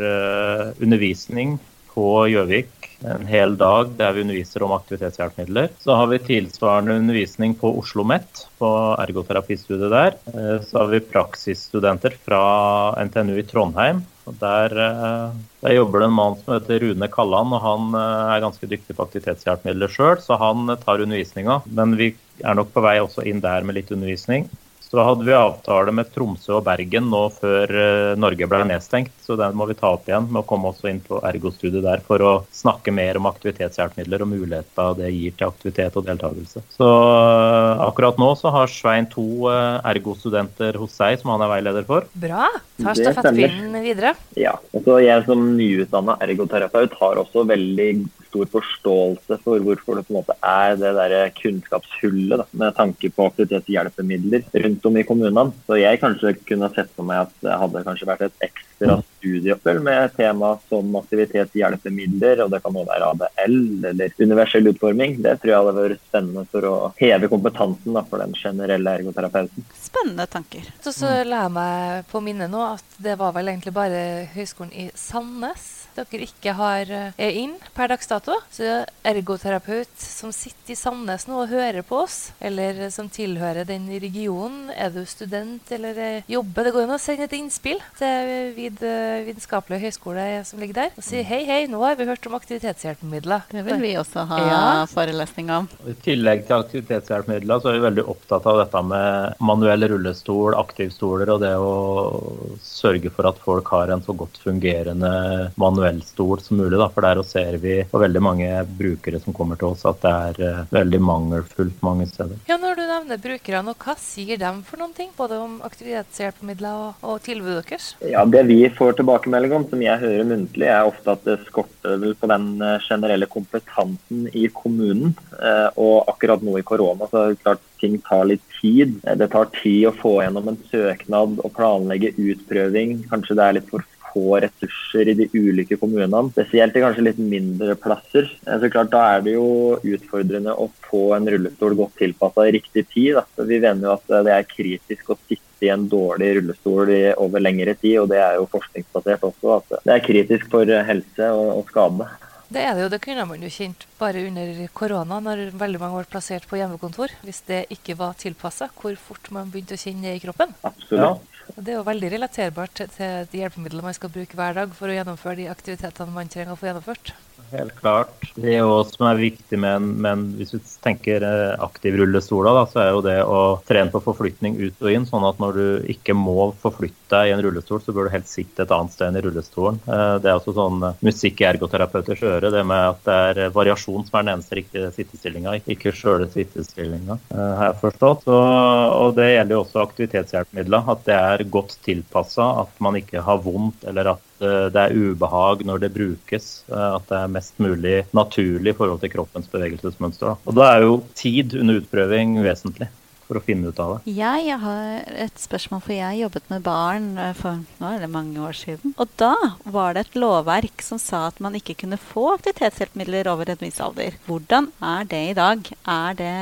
undervisning 0.83 1.55
på 1.95 2.09
Gjøvik 2.29 2.74
en 3.05 3.27
hel 3.29 3.57
dag 3.61 3.93
der 3.99 4.15
vi 4.17 4.25
underviser 4.25 4.65
om 4.65 4.73
aktivitetshjelpemidler. 4.77 5.73
Så 5.81 5.97
har 5.99 6.09
vi 6.13 6.23
tilsvarende 6.25 6.99
undervisning 7.01 7.55
på 7.59 7.73
Oslo 7.79 8.05
OsloMet, 8.05 8.49
på 8.59 8.71
ergoterapistudiet 8.99 9.93
der. 9.93 10.17
Eh, 10.33 10.59
så 10.67 10.83
har 10.83 10.91
vi 10.91 11.01
praksisstudenter 11.01 12.17
fra 12.25 12.95
NTNU 13.05 13.39
i 13.39 13.47
Trondheim. 13.47 14.05
og 14.25 14.35
der, 14.41 14.73
eh, 14.73 15.33
der, 15.61 15.75
jobber 15.75 15.99
det 16.01 16.07
en 16.07 16.13
mann 16.17 16.37
som 16.37 16.55
heter 16.55 16.81
Rune 16.81 17.09
Kalland, 17.09 17.53
og 17.53 17.61
han 17.61 17.95
eh, 17.95 18.35
er 18.35 18.41
ganske 18.41 18.67
dyktig 18.67 18.97
på 18.97 19.05
aktivitetshjelpemidler 19.05 19.89
sjøl, 19.89 20.17
så 20.17 20.39
han 20.41 20.67
tar 20.81 21.01
undervisninga. 21.05 21.63
Men 21.67 21.97
vi 21.97 22.15
er 22.43 22.55
nok 22.55 22.73
på 22.73 22.81
vei 22.81 22.99
også 23.01 23.27
inn 23.29 23.41
der 23.41 23.63
med 23.63 23.77
litt 23.77 23.93
undervisning. 23.93 24.49
Så 24.95 25.03
hadde 25.03 25.25
vi 25.27 25.33
avtale 25.35 25.91
med 25.91 26.07
Tromsø 26.15 26.53
og 26.61 26.67
Bergen 26.69 27.09
nå 27.11 27.25
før 27.35 27.71
eh, 27.75 28.13
Norge 28.21 28.47
ble 28.47 28.61
nedstengt, 28.69 29.11
så 29.27 29.35
den 29.35 29.57
må 29.59 29.67
vi 29.67 29.75
ta 29.75 29.91
opp 29.97 30.07
igjen 30.07 30.29
med 30.29 30.45
å 30.45 30.47
komme 30.47 30.71
også 30.71 30.87
inn 30.87 31.01
på 31.03 31.19
ergostudiet 31.27 31.83
der 31.83 32.05
for 32.07 32.23
å 32.23 32.35
snakke 32.55 32.95
mer 32.95 33.19
om 33.19 33.27
aktivitetshjelpemidler 33.27 34.23
og 34.23 34.31
muligheter 34.31 34.95
det 35.01 35.11
gir 35.11 35.35
til 35.35 35.49
aktivitet 35.49 35.99
og 35.99 36.07
deltakelse. 36.07 36.63
Så 36.77 36.87
eh, 36.87 37.83
akkurat 37.89 38.23
nå 38.23 38.31
så 38.39 38.55
har 38.55 38.71
Svein 38.71 39.11
to 39.11 39.27
eh, 39.51 39.81
ergostudenter 39.91 40.79
hos 40.79 40.95
seg 40.95 41.19
som 41.19 41.35
han 41.35 41.43
er 41.43 41.51
veileder 41.57 41.91
for. 41.91 42.07
Bra. 42.15 42.53
Tar 42.79 43.01
stafettpinnen 43.01 43.75
videre. 43.83 44.15
Ja. 44.39 44.55
Og 44.71 44.87
så 44.87 45.01
jeg 45.03 45.27
som 45.27 45.43
nyutdanna 45.59 46.21
ergoterapeut 46.23 46.95
har 47.03 47.19
også 47.25 47.43
veldig 47.51 47.91
stor 48.35 48.51
forståelse 48.51 49.39
for 49.45 49.63
hvorfor 49.63 49.99
det 49.99 50.07
på 50.09 50.15
en 50.15 50.19
måte 50.19 50.35
er 50.43 50.75
det 50.81 50.93
der 50.97 51.31
kunnskapshullet 51.39 52.43
da, 52.43 52.47
med 52.51 52.75
tanke 52.75 53.11
på 53.15 53.29
aktivitetshjelpemidler 53.31 54.43
rundt 54.65 54.87
om 54.91 54.99
i 54.99 55.05
kommunene. 55.07 55.53
Så 55.67 55.79
jeg 55.79 56.01
kanskje 56.03 56.35
kunne 56.49 56.71
sett 56.75 56.91
for 56.97 57.07
meg 57.07 57.29
at 57.29 57.35
det 57.45 57.59
hadde 57.63 57.85
kanskje 57.87 58.09
vært 58.11 58.27
et 58.27 58.49
ekstra 58.49 58.99
studieopphold 59.05 59.83
med 59.87 60.17
tema 60.19 60.51
som 60.69 60.99
aktivitetshjelpemidler, 60.99 62.45
og 62.45 62.51
det 62.53 62.63
kan 62.65 62.75
også 62.75 62.91
være 62.91 63.13
ADL 63.15 63.87
eller 63.93 64.19
universell 64.19 64.73
utforming. 64.73 65.17
Det 65.25 65.39
tror 65.41 65.53
jeg 65.53 65.63
hadde 65.63 65.77
vært 65.79 66.05
spennende 66.09 66.47
for 66.51 66.69
å 66.69 66.75
heve 66.99 67.31
kompetansen 67.33 67.95
da, 67.95 68.05
for 68.11 68.25
den 68.25 68.35
generelle 68.39 68.99
ergoterapeuten. 68.99 69.71
Spennende 69.79 70.27
tanker. 70.31 70.67
Så, 70.83 70.93
så 70.97 71.15
la 71.29 71.47
jeg 71.47 71.55
meg 71.55 72.11
på 72.11 72.23
minne 72.25 72.51
nå 72.51 72.67
at 72.73 73.01
det 73.05 73.17
var 73.21 73.35
vel 73.37 73.55
egentlig 73.55 73.75
bare 73.77 74.05
Høgskolen 74.35 74.75
i 74.75 74.91
Sandnes 74.99 75.84
dere 75.97 76.27
ikke 76.27 76.55
har 76.59 76.91
eh, 76.91 77.13
er 77.21 77.39
inn 77.41 77.55
per 77.77 77.91
dags 77.93 78.09
dato. 78.11 78.37
Så 78.53 78.85
ergoterapeut 79.07 79.93
som 80.01 80.33
sitter 80.35 80.75
i 80.75 80.79
Sandnes 80.79 81.27
nå 81.29 81.39
og 81.43 81.53
hører 81.53 81.85
på 81.87 82.01
oss, 82.05 82.33
eller 82.45 82.89
som 82.95 83.09
tilhører 83.13 83.67
den 83.69 83.87
regionen, 84.03 84.71
er 84.75 84.91
du 84.95 85.03
student 85.09 85.71
eller 85.75 86.01
eh, 86.01 86.31
jobber, 86.31 86.67
det 86.69 86.75
går 86.75 86.87
an 86.89 86.97
å 86.97 87.01
sende 87.03 87.29
et 87.29 87.37
innspill 87.39 87.81
til 87.99 88.53
vid, 88.57 88.83
eh, 88.85 89.23
Vitenskapelig 89.29 89.81
høgskole 89.85 90.25
som 90.49 90.61
ligger 90.61 90.81
der, 90.83 90.95
og 90.99 91.05
si 91.07 91.23
hei, 91.27 91.43
hei, 91.49 91.61
nå 91.71 91.81
har 91.85 91.97
vi 91.99 92.09
hørt 92.09 92.27
om 92.29 92.37
aktivitetshjelpemidler. 92.39 93.47
Det 93.53 93.65
vil 93.67 93.83
vi 93.83 93.95
også 94.01 94.27
ha 94.31 94.41
Ja. 94.45 94.63
forelesning 94.91 95.51
om. 95.55 95.69
I 95.89 95.95
tillegg 96.05 96.47
til 96.49 96.57
aktivitetshjelpemidler 96.59 97.61
så 97.63 97.71
er 97.71 97.79
vi 97.79 97.87
veldig 97.87 98.07
opptatt 98.11 98.47
av 98.51 98.61
dette 98.65 98.83
med 98.85 99.35
manuell 99.41 99.89
rullestol, 99.95 100.57
aktivstoler 100.59 101.31
og 101.35 101.41
det 101.45 101.55
å 101.57 102.59
sørge 102.65 103.11
for 103.15 103.29
at 103.31 103.39
folk 103.45 103.69
har 103.75 103.93
en 103.95 104.03
så 104.05 104.15
godt 104.17 104.39
fungerende 104.43 105.53
manuell 105.61 105.84
stol 106.05 106.41
som 106.43 106.59
mulig. 106.61 106.79
Da. 106.81 106.89
For 106.93 107.05
der 107.05 107.21
ser 107.27 107.59
vi 107.63 107.77
på 107.91 108.01
veldig 108.01 108.23
mange 108.25 108.49
brukere 108.79 109.21
som 109.23 109.37
kommer 109.37 109.59
til 109.61 109.73
oss 109.73 109.85
at 109.89 110.01
det 110.05 110.13
er 110.13 110.41
eh, 110.49 110.63
veldig 110.75 111.01
mangelfullt 111.05 111.83
mange 111.85 112.07
steder. 112.11 112.41
Ja, 112.49 112.59
når 112.61 112.79
du 112.79 112.85
nevner 112.89 113.21
brukerne, 113.21 113.75
hva 113.85 113.97
sier 114.01 114.41
de 114.41 114.53
for 114.69 114.81
noen 114.81 114.95
ting? 114.97 115.13
Både 115.17 115.39
om 115.43 115.59
aktivitetshjelpemidler 115.67 116.81
og, 116.87 117.05
og 117.05 117.21
tilbudet 117.27 117.65
deres? 117.69 117.93
Ja, 118.05 118.25
Det 118.25 118.45
vi 118.49 118.61
får 118.73 118.99
tilbakemelding 118.99 119.55
om, 119.59 119.69
som 119.71 119.83
jeg 119.85 120.03
hører 120.03 120.29
muntlig, 120.29 120.69
er 120.71 120.89
ofte 120.89 121.15
at 121.15 121.25
det 121.29 121.39
skorter 121.49 122.01
vel 122.03 122.17
på 122.19 122.31
den 122.31 122.51
eh, 122.63 122.81
generelle 122.89 123.31
kompetansen 123.31 124.29
i 124.33 124.49
kommunen. 124.55 125.15
Eh, 125.39 125.69
Og 125.81 126.09
akkurat 126.11 126.43
nå 126.45 126.59
i 126.59 126.67
korona 126.67 127.09
så 127.11 127.21
er 127.21 127.35
det 127.35 127.43
klart 127.43 127.63
ting 127.81 127.99
tar 128.07 128.25
litt 128.29 128.45
tid. 128.61 128.97
Det 129.03 129.29
tar 129.33 129.51
tid 129.61 129.89
å 129.89 129.97
få 129.97 130.17
gjennom 130.23 130.49
en 130.53 130.61
søknad 130.71 131.41
og 131.45 131.53
planlegge 131.57 132.15
utprøving. 132.17 133.03
Kanskje 133.11 133.37
det 133.39 133.45
er 133.47 133.59
litt 133.59 133.69
for 133.73 133.85
få 134.15 134.39
ressurser 134.45 135.11
i 135.11 135.17
de 135.19 135.29
ulike 135.35 135.79
kommunene, 135.81 136.23
spesielt 136.33 136.77
i 136.77 136.83
kanskje 136.85 137.07
litt 137.09 137.21
mindre 137.21 137.77
plasser. 137.81 138.31
Eh, 138.47 138.59
Så 138.63 138.71
klart 138.71 138.93
Da 138.95 139.03
er 139.17 139.25
det 139.27 139.35
jo 139.35 139.79
utfordrende 139.83 140.55
å 140.55 140.71
få 140.89 141.17
en 141.17 141.27
rullestol 141.27 141.75
godt 141.77 141.99
tilpassa 141.99 142.47
i 142.49 142.55
riktig 142.57 142.87
tid. 142.95 143.19
Da. 143.19 143.45
Vi 143.45 143.61
mener 143.61 143.89
jo 143.89 143.97
at 143.99 144.25
det 144.25 144.35
er 144.35 144.49
kritisk 144.49 145.11
å 145.11 145.19
sitte 145.29 145.67
i 145.67 145.73
en 145.73 145.89
dårlig 145.89 146.35
rullestol 146.39 146.91
i, 146.93 147.03
over 147.17 147.43
lengre 147.43 147.75
tid, 147.75 147.99
og 148.03 148.11
det 148.13 148.21
er 148.23 148.37
jo 148.39 148.51
forskningsbasert 148.53 149.25
også. 149.31 149.59
At 149.59 149.81
det 149.85 149.97
er 149.97 150.07
kritisk 150.07 150.51
for 150.53 150.65
helse 150.69 151.33
og, 151.33 151.59
og 151.59 151.73
skade. 151.73 152.09
Det 152.55 152.63
er 152.63 152.77
det 152.77 152.85
jo, 152.85 152.91
det 152.93 153.01
kunne 153.03 153.25
man 153.27 153.43
jo 153.43 153.51
kjent 153.51 153.87
bare 153.99 154.21
under 154.29 154.59
korona, 154.77 155.19
når 155.25 155.49
veldig 155.59 155.81
mange 155.81 156.03
ble 156.03 156.11
plassert 156.13 156.45
på 156.47 156.59
hjemmekontor. 156.61 157.15
Hvis 157.25 157.41
det 157.49 157.65
ikke 157.73 157.97
var 157.99 158.19
tilpassa, 158.21 158.69
hvor 158.79 158.95
fort 159.01 159.31
man 159.35 159.51
begynte 159.51 159.79
å 159.79 159.81
kjenne 159.81 160.07
det 160.07 160.19
i 160.21 160.23
kroppen. 160.23 160.53
Absolutt. 160.63 161.25
Og 161.53 161.61
Det 161.61 161.75
er 161.75 161.77
jo 161.79 161.85
veldig 161.87 162.11
relaterbart 162.15 162.73
til, 162.79 163.27
de 163.31 163.41
hjelpemidlene 163.43 163.85
man 163.85 163.97
skal 163.97 164.13
bruke 164.13 164.39
hver 164.39 164.57
dag 164.57 164.73
for 164.75 164.89
å 164.89 164.97
gjennomføre 164.97 165.43
de 165.43 165.51
aktivitetene 165.53 166.15
man 166.15 166.33
trenger 166.33 166.57
å 166.57 166.61
få 166.61 166.71
gjennomført. 166.71 167.13
Helt 167.55 167.75
klart. 167.79 168.11
Det 168.35 168.51
er 168.57 168.65
jo 168.65 168.81
som 168.89 169.07
er 169.07 169.21
viktig 169.21 169.59
med 169.63 169.77
en, 169.79 169.89
men 170.03 170.23
hvis 170.39 170.55
vi 170.57 170.61
tenker 170.83 171.23
eh, 171.23 171.55
aktiv 171.63 171.95
rullestol, 172.01 172.49
da, 172.49 172.65
så 172.71 172.81
er 172.83 172.89
jo 172.91 173.03
det 173.05 173.17
å 173.23 173.41
trene 173.69 173.93
på 173.95 174.03
forflytning 174.03 174.57
ut 174.59 174.83
og 174.83 174.91
inn. 174.91 175.07
Sånn 175.07 175.27
at 175.29 175.39
når 175.43 175.59
du 175.59 175.67
ikke 175.95 176.17
må 176.19 176.49
forflytte 176.63 177.13
deg 177.15 177.31
i 177.31 177.35
en 177.37 177.43
rullestol, 177.45 177.79
så 177.85 177.95
bør 177.95 178.09
du 178.09 178.15
helst 178.17 178.35
sitte 178.35 178.65
et 178.65 178.75
annet 178.75 178.95
sted 178.97 179.07
enn 179.07 179.21
i 179.21 179.25
rullestolen. 179.29 179.79
Eh, 179.87 180.17
Det 180.25 180.33
er 180.33 180.41
også 180.41 180.57
sånn 180.57 180.83
eh, 180.89 180.99
musikk 181.07 181.45
i 181.45 181.49
ergoterapeuters 181.53 182.25
øre, 182.27 182.51
det 182.55 182.65
med 182.67 182.89
at 182.91 183.07
det 183.07 183.45
er 183.45 183.55
variasjon 183.55 184.09
som 184.09 184.19
er 184.19 184.27
den 184.27 184.35
eneste 184.35 184.59
riktige 184.59 184.91
sittestillinga, 184.99 185.55
ikke 185.71 185.95
sjøle 185.95 186.27
sittestillinga, 186.33 187.21
har 187.35 187.71
jeg 187.71 187.81
forstått. 187.85 188.27
Så, 188.27 188.35
og 188.35 189.15
det 189.19 189.31
gjelder 189.31 189.57
jo 189.57 189.63
også 189.63 189.83
aktivitetshjelpemidler. 189.85 190.91
At 190.95 191.07
det 191.07 191.17
er 191.17 191.47
godt 191.55 191.79
tilpassa, 191.85 192.51
at 192.65 192.83
man 192.83 192.99
ikke 192.99 193.23
har 193.25 193.43
vondt 193.45 193.87
eller 193.89 194.15
at 194.17 194.34
det 194.75 194.83
er 194.87 194.95
ubehag 194.97 195.65
når 195.69 195.85
det 195.85 195.93
brukes. 195.95 196.51
eh, 196.71 196.91
At 196.97 197.09
det 197.11 197.21
er 197.23 197.33
mest 197.39 197.57
mulig 197.63 197.97
naturlig 198.17 198.75
i 198.75 198.77
forhold 198.79 199.01
til 199.05 199.15
kroppens 199.15 199.49
bevegelsesmønster. 199.53 200.35
Da. 200.35 200.37
Og 200.47 200.59
da 200.59 200.69
er 200.75 200.85
jo 200.87 201.01
tid 201.19 201.57
under 201.61 201.81
utprøving 201.81 202.39
vesentlig 202.45 202.91
for 203.25 203.39
å 203.41 203.45
finne 203.45 203.71
ut 203.73 203.79
av 203.81 203.95
det. 203.95 204.13
Jeg 204.19 204.57
har 204.61 205.05
et 205.25 205.39
spørsmål, 205.41 205.81
for 205.81 205.95
jeg 205.97 206.19
jobbet 206.21 206.51
med 206.53 206.65
barn 206.67 207.07
eh, 207.17 207.33
for 207.39 207.63
nå 207.81 207.93
er 207.95 208.03
det 208.05 208.11
mange 208.13 208.37
år 208.45 208.53
siden. 208.59 208.93
Og 209.01 209.09
da 209.17 209.33
var 209.65 209.97
det 209.97 210.03
et 210.05 210.19
lovverk 210.21 210.85
som 210.85 211.01
sa 211.01 211.27
at 211.31 211.41
man 211.41 211.57
ikke 211.57 211.79
kunne 211.81 211.97
få 211.97 212.35
aktivitetshjelpemidler 212.35 213.31
over 213.33 213.49
en 213.55 213.63
viss 213.65 213.81
alder. 213.81 214.19
Hvordan 214.29 214.69
er 214.85 215.09
det 215.09 215.23
i 215.31 215.37
dag? 215.41 215.73
Er 215.89 216.21
det, 216.21 216.35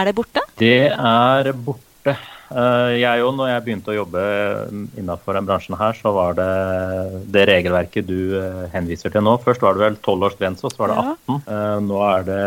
er 0.00 0.08
det 0.08 0.16
borte? 0.16 0.46
Det 0.56 0.74
er 0.88 1.52
borte. 1.52 2.16
Eh, 2.50 2.96
Jeg 2.98 3.22
òg, 3.22 3.34
når 3.38 3.50
jeg 3.52 3.62
begynte 3.66 3.92
å 3.92 3.96
jobbe 4.00 4.22
innenfor 4.98 5.36
den 5.38 5.46
bransjen 5.46 5.76
her, 5.78 5.94
så 5.94 6.10
var 6.14 6.34
det 6.38 6.48
det 7.30 7.44
regelverket 7.50 8.08
du 8.08 8.34
eh, 8.40 8.64
henviser 8.72 9.12
til 9.14 9.22
nå. 9.22 9.36
Først 9.44 9.62
var 9.62 9.76
det 9.78 9.84
vel 9.84 9.98
12 10.02 10.26
års 10.28 10.38
grense, 10.40 10.66
så 10.72 10.82
var 10.82 10.90
det 10.92 10.98
18. 11.04 11.40
Eh, 11.54 11.76
Nå 11.86 12.00
er 12.08 12.26
det 12.26 12.40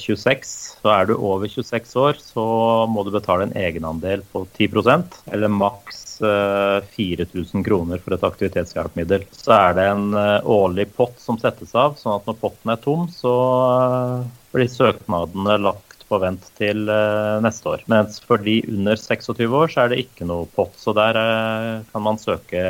26. 0.00 0.54
Så 0.80 0.92
er 0.94 1.10
du 1.10 1.14
over 1.18 1.50
26 1.52 1.92
år, 2.00 2.16
så 2.24 2.44
må 2.88 3.04
du 3.04 3.12
betale 3.12 3.48
en 3.50 3.56
egenandel 3.60 4.22
på 4.32 4.46
10% 4.56 5.20
eller 5.34 5.52
maks 5.52 6.00
eh, 6.24 6.80
4000 6.96 7.66
kroner 7.66 8.00
for 8.00 8.16
et 8.16 8.24
aktivitetshjelpemiddel. 8.30 9.28
Så 9.36 9.52
er 9.58 9.76
det 9.76 9.86
en 9.92 10.08
eh, 10.16 10.38
årlig 10.56 10.88
pott 10.96 11.20
som 11.20 11.36
settes 11.40 11.76
av, 11.76 11.98
sånn 12.00 12.16
at 12.16 12.32
når 12.32 12.40
potten 12.40 12.72
er 12.72 12.80
tom, 12.80 13.04
så 13.12 13.36
eh, 13.76 14.16
blir 14.56 14.72
søknadene 14.72 15.60
lagt 15.68 15.89
på 16.10 16.18
vent 16.22 16.50
til 16.58 16.90
eh, 16.90 17.38
neste 17.44 17.70
år. 17.70 17.86
Mens 17.90 18.18
for 18.26 18.42
de 18.42 18.58
under 18.68 18.98
26 18.98 19.56
år 19.62 19.72
så 19.72 19.84
er 19.84 19.92
det 19.92 20.02
ikke 20.04 20.28
noe 20.28 20.48
pott, 20.56 20.74
så 20.80 20.94
der 20.96 21.18
eh, 21.20 21.72
kan 21.92 22.04
man 22.04 22.20
søke 22.20 22.64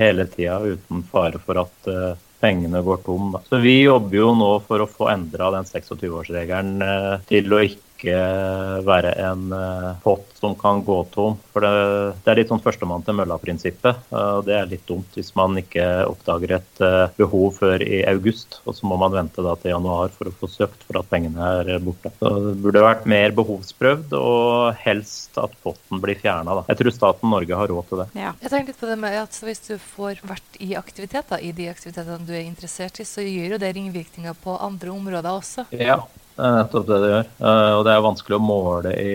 hele 0.00 0.28
tida 0.32 0.58
uten 0.66 1.04
fare 1.12 1.40
for 1.42 1.62
at 1.62 1.90
eh, 1.92 2.12
pengene 2.42 2.82
går 2.84 3.02
tom. 3.06 3.32
Da. 3.34 3.42
Så 3.48 3.60
vi 3.62 3.78
jobber 3.80 4.18
jo 4.18 4.30
nå 4.36 4.52
for 4.66 4.82
å 4.82 4.90
få 4.90 5.10
endra 5.12 5.50
den 5.54 5.68
26-årsregelen 5.68 6.84
eh, 6.84 7.12
til 7.30 7.54
å 7.54 7.62
ikke 7.64 7.85
være 8.04 9.12
en 9.24 9.52
eh, 9.52 9.92
pott 10.02 10.36
som 10.36 10.54
kan 10.58 10.82
gå 10.84 10.98
tom. 11.14 11.36
For 11.52 11.64
det, 11.64 12.16
det 12.24 12.32
er 12.32 12.40
litt 12.40 12.50
sånn 12.52 12.62
førstemann 12.62 13.04
til 13.06 13.16
mølla-prinsippet. 13.18 14.02
eh, 14.12 14.32
og 14.38 14.44
Det 14.46 14.56
er 14.56 14.68
litt 14.70 14.86
dumt 14.88 15.16
hvis 15.16 15.32
man 15.38 15.56
ikke 15.60 15.86
oppdager 16.10 16.56
et 16.58 16.82
eh, 16.84 17.14
behov 17.16 17.56
før 17.60 17.82
i 17.82 18.02
august, 18.10 18.60
og 18.64 18.76
så 18.76 18.86
må 18.90 18.98
man 19.00 19.14
vente 19.14 19.44
da 19.44 19.54
til 19.60 19.72
januar 19.72 20.12
for 20.14 20.28
å 20.30 20.34
få 20.36 20.50
søkt 20.50 20.84
for 20.86 21.00
at 21.00 21.08
pengene 21.10 21.50
er 21.62 21.78
borte. 21.84 22.12
Så 22.20 22.32
det 22.48 22.54
burde 22.64 22.84
vært 22.84 23.08
mer 23.08 23.34
behovsprøvd, 23.36 24.12
og 24.18 24.76
helst 24.84 25.38
at 25.40 25.56
potten 25.64 26.02
blir 26.02 26.20
fjerna. 26.20 26.60
Jeg 26.68 26.80
tror 26.82 26.94
staten 26.94 27.32
Norge 27.32 27.58
har 27.58 27.72
råd 27.72 27.88
til 27.90 28.02
det. 28.02 28.08
Ja. 28.18 28.34
Jeg 28.42 28.52
tenker 28.52 28.72
litt 28.72 28.80
på 28.82 28.90
det 28.90 28.98
med 29.00 29.16
at 29.20 29.40
Hvis 29.46 29.60
du 29.68 29.74
får 29.78 30.20
vært 30.26 30.56
i 30.64 30.74
aktivitet, 30.78 31.28
da, 31.30 31.38
i 31.38 31.52
de 31.54 31.68
aktivitetene 31.70 32.26
du 32.26 32.32
er 32.34 32.44
interessert 32.44 33.00
i, 33.00 33.06
så 33.06 33.22
gjør 33.24 33.56
jo 33.56 33.58
det 33.62 33.72
ringvirkninger 33.76 34.36
på 34.42 34.56
andre 34.58 34.90
områder 34.94 35.30
også. 35.30 35.66
Ja, 35.76 36.00
det 36.36 36.44
er 36.44 36.56
nettopp 36.58 36.86
det 36.88 36.96
det 37.02 37.10
gjør. 37.12 37.28
Eh, 37.48 37.72
Og 37.78 37.84
det 37.86 37.92
er 37.94 38.04
vanskelig 38.04 38.36
å 38.36 38.44
måle 38.44 38.92
i, 39.00 39.14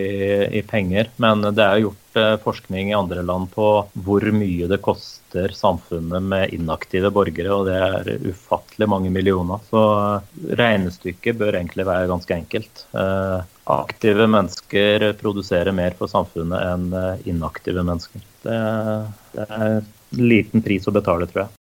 i 0.58 0.62
penger. 0.66 1.10
Men 1.22 1.44
det 1.54 1.62
er 1.64 1.84
gjort 1.84 2.18
eh, 2.18 2.34
forskning 2.42 2.90
i 2.90 2.96
andre 2.98 3.22
land 3.26 3.50
på 3.54 3.68
hvor 4.04 4.26
mye 4.34 4.66
det 4.70 4.80
koster 4.84 5.54
samfunnet 5.56 6.26
med 6.28 6.52
inaktive 6.52 7.08
borgere, 7.14 7.54
og 7.54 7.70
det 7.70 7.78
er 7.78 8.10
ufattelig 8.26 8.88
mange 8.90 9.12
millioner. 9.14 9.62
Så 9.70 9.80
eh, 10.02 10.28
regnestykket 10.60 11.38
bør 11.40 11.60
egentlig 11.60 11.86
være 11.88 12.10
ganske 12.10 12.36
enkelt. 12.42 12.86
Eh, 12.92 13.40
Aktive 13.72 14.26
mennesker 14.26 15.12
produserer 15.20 15.70
mer 15.70 15.94
for 15.94 16.10
samfunnet 16.10 16.58
enn 16.66 16.88
eh, 16.98 17.28
inaktive 17.30 17.84
mennesker. 17.86 18.24
Det, 18.42 18.58
det 19.36 19.46
er 19.46 19.66
en 19.78 20.26
liten 20.34 20.64
pris 20.66 20.90
å 20.90 20.94
betale, 20.94 21.30
tror 21.30 21.44
jeg. 21.46 21.54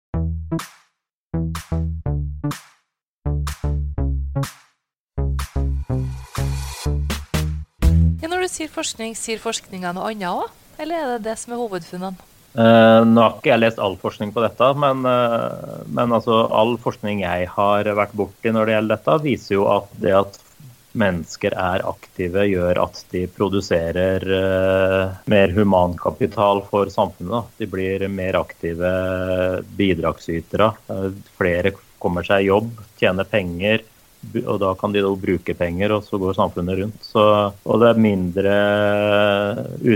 Sier 8.59 8.71
forskning, 8.71 9.15
sier 9.15 9.39
forskninga 9.39 9.93
noe 9.95 10.11
annet 10.11 10.33
òg? 10.33 10.49
Eller 10.79 10.99
er 10.99 11.13
det 11.15 11.29
det 11.29 11.37
som 11.39 11.55
er 11.55 11.61
hovedfunnene? 11.61 12.27
Eh, 12.59 12.99
nå 13.05 13.21
har 13.21 13.35
ikke 13.37 13.51
jeg 13.51 13.61
lest 13.61 13.79
all 13.83 13.95
forskning 14.01 14.33
på 14.35 14.41
dette, 14.43 14.69
men, 14.81 15.05
eh, 15.05 15.81
men 15.87 16.15
altså, 16.17 16.41
all 16.49 16.75
forskning 16.81 17.21
jeg 17.21 17.47
har 17.53 17.89
vært 17.99 18.15
borti 18.17 18.51
når 18.51 18.65
det 18.65 18.75
gjelder 18.75 18.95
dette, 18.95 19.17
viser 19.27 19.55
jo 19.55 19.67
at 19.71 19.91
det 20.01 20.15
at 20.17 20.39
mennesker 20.99 21.53
er 21.53 21.83
aktive, 21.85 22.47
gjør 22.49 22.79
at 22.81 23.03
de 23.13 23.21
produserer 23.29 24.25
eh, 24.39 25.19
mer 25.29 25.53
humankapital 25.53 26.63
for 26.71 26.89
samfunnet. 26.91 27.53
De 27.61 27.69
blir 27.69 28.07
mer 28.09 28.39
aktive 28.41 28.89
bidragsytere. 29.77 30.73
flere 31.37 31.75
kommer 32.01 32.25
seg 32.25 32.43
i 32.43 32.49
jobb, 32.49 32.73
tjener 32.97 33.29
penger 33.29 33.85
og 34.43 34.59
da 34.61 34.73
kan 34.77 34.93
de 34.93 35.01
da 35.03 35.09
bruke 35.15 35.55
penger, 35.57 35.93
og 35.95 36.05
så 36.05 36.19
går 36.21 36.37
samfunnet 36.37 36.79
rundt. 36.81 37.01
Så, 37.05 37.23
og 37.63 37.81
det 37.81 37.89
er 37.89 38.03
mindre 38.03 38.55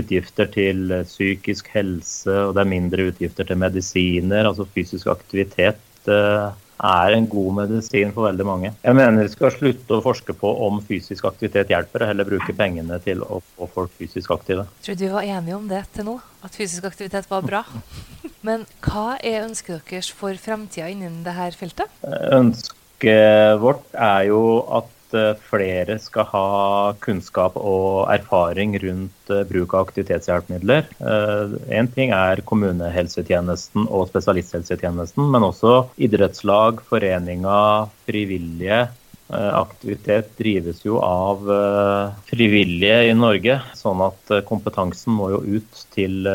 utgifter 0.00 0.50
til 0.54 0.98
psykisk 1.06 1.70
helse, 1.74 2.32
og 2.32 2.54
det 2.56 2.64
er 2.64 2.72
mindre 2.72 3.08
utgifter 3.12 3.48
til 3.48 3.60
medisiner. 3.60 4.48
Altså 4.48 4.66
fysisk 4.74 5.10
aktivitet 5.12 6.10
eh, 6.10 6.46
er 6.84 7.14
en 7.14 7.26
god 7.30 7.58
medisin 7.60 8.12
for 8.16 8.26
veldig 8.28 8.46
mange. 8.48 8.72
Jeg 8.82 8.98
mener 8.98 9.26
vi 9.26 9.32
skal 9.32 9.52
slutte 9.54 9.98
å 9.98 10.04
forske 10.04 10.34
på 10.40 10.52
om 10.66 10.80
fysisk 10.84 11.28
aktivitet 11.28 11.70
hjelper, 11.72 12.02
og 12.02 12.12
heller 12.12 12.28
bruke 12.28 12.56
pengene 12.56 12.98
til 13.04 13.22
å 13.22 13.40
få 13.54 13.68
folk 13.76 13.92
fysisk 14.00 14.34
aktive. 14.34 14.66
Jeg 14.80 14.88
tror 14.88 15.00
du 15.00 15.08
var 15.14 15.28
enige 15.36 15.58
om 15.58 15.68
det 15.70 15.82
til 15.94 16.08
nå, 16.08 16.16
at 16.44 16.56
fysisk 16.56 16.88
aktivitet 16.90 17.28
var 17.30 17.44
bra. 17.46 17.66
Men 18.46 18.64
hva 18.84 19.18
er 19.20 19.44
ønsket 19.46 19.84
deres 19.90 20.10
for 20.12 20.36
fremtida 20.40 20.90
innen 20.92 21.22
dette 21.24 21.52
feltet? 21.60 22.00
Ønsk 22.04 22.74
Ønsket 22.94 23.60
vårt 23.60 23.82
er 23.98 24.28
jo 24.28 24.62
at 24.70 25.14
eh, 25.14 25.34
flere 25.50 25.98
skal 25.98 26.26
ha 26.30 26.94
kunnskap 27.02 27.56
og 27.56 28.06
erfaring 28.14 28.76
rundt 28.78 29.30
eh, 29.30 29.42
bruk 29.48 29.74
av 29.74 29.88
aktivitetshjelpemidler. 29.88 30.86
Én 31.02 31.88
eh, 31.88 31.92
ting 31.94 32.14
er 32.14 32.44
kommunehelsetjenesten 32.46 33.88
og 33.90 34.08
spesialisthelsetjenesten, 34.12 35.26
men 35.26 35.42
også 35.42 35.88
idrettslag, 35.98 36.84
foreninger, 36.88 37.90
frivillige 38.06 38.86
Eh, 39.32 39.54
aktivitet 39.56 40.34
drives 40.36 40.82
jo 40.84 40.98
av 41.00 41.46
eh, 41.48 42.16
frivillige 42.28 42.98
i 43.08 43.14
Norge, 43.16 43.56
sånn 43.72 44.02
at 44.04 44.32
eh, 44.36 44.42
kompetansen 44.44 45.16
må 45.16 45.30
jo 45.32 45.38
ut 45.56 45.80
til, 45.96 46.28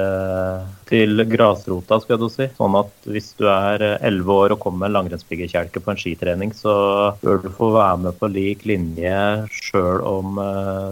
til 0.89 1.23
grasrota, 1.29 1.99
skal 2.01 2.19
da 2.21 2.29
si. 2.33 2.49
Sånn 2.57 2.77
at 2.79 3.09
hvis 3.09 3.31
du 3.39 3.45
er 3.51 3.83
elleve 3.97 4.37
år 4.45 4.55
og 4.55 4.63
kommer 4.63 4.89
med 4.89 4.97
en 4.97 5.81
på 5.85 5.93
en 5.93 6.01
skitrening, 6.01 6.53
så 6.55 6.73
bør 7.21 7.43
du 7.43 7.49
få 7.53 7.71
være 7.75 8.01
med 8.05 8.19
på 8.19 8.31
lik 8.33 8.65
linje 8.69 9.15
sjøl 9.53 10.01
om 10.07 10.39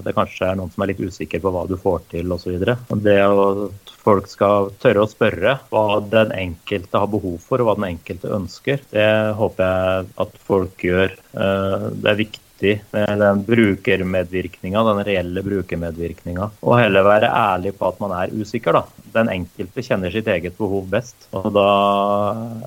det 0.05 0.13
kanskje 0.17 0.51
er 0.51 0.57
noen 0.59 0.71
som 0.73 0.83
er 0.83 0.93
litt 0.93 1.03
usikker 1.03 1.41
på 1.43 1.53
hva 1.53 1.65
du 1.69 1.77
får 1.81 2.05
til 2.13 2.31
osv. 2.33 2.57
Det 2.61 3.19
at 3.27 3.93
folk 4.07 4.29
skal 4.31 4.71
tørre 4.81 5.03
å 5.03 5.11
spørre 5.11 5.57
hva 5.71 5.99
den 6.13 6.33
enkelte 6.35 7.01
har 7.01 7.11
behov 7.11 7.37
for, 7.43 7.61
og 7.61 7.69
hva 7.69 7.77
den 7.79 7.89
enkelte 7.91 8.31
ønsker. 8.37 8.83
Det 8.93 9.07
håper 9.39 9.71
jeg 9.71 10.11
at 10.25 10.43
folk 10.49 10.85
gjør. 10.89 11.15
Eh, 11.33 11.87
det 11.97 12.11
er 12.13 12.21
viktig 12.23 12.46
med 12.63 13.21
den 13.21 13.43
brukermedvirkninga, 13.47 14.83
den 14.89 15.01
reelle 15.07 15.43
brukermedvirkninga. 15.45 16.49
Og 16.63 16.79
heller 16.79 17.05
være 17.05 17.29
ærlig 17.29 17.75
på 17.77 17.89
at 17.91 17.99
man 18.03 18.15
er 18.17 18.33
usikker, 18.33 18.77
da. 18.77 19.03
Den 19.13 19.31
enkelte 19.33 19.83
kjenner 19.85 20.13
sitt 20.13 20.27
eget 20.31 20.57
behov 20.57 20.87
best. 20.91 21.29
Og 21.37 21.49
da 21.55 21.67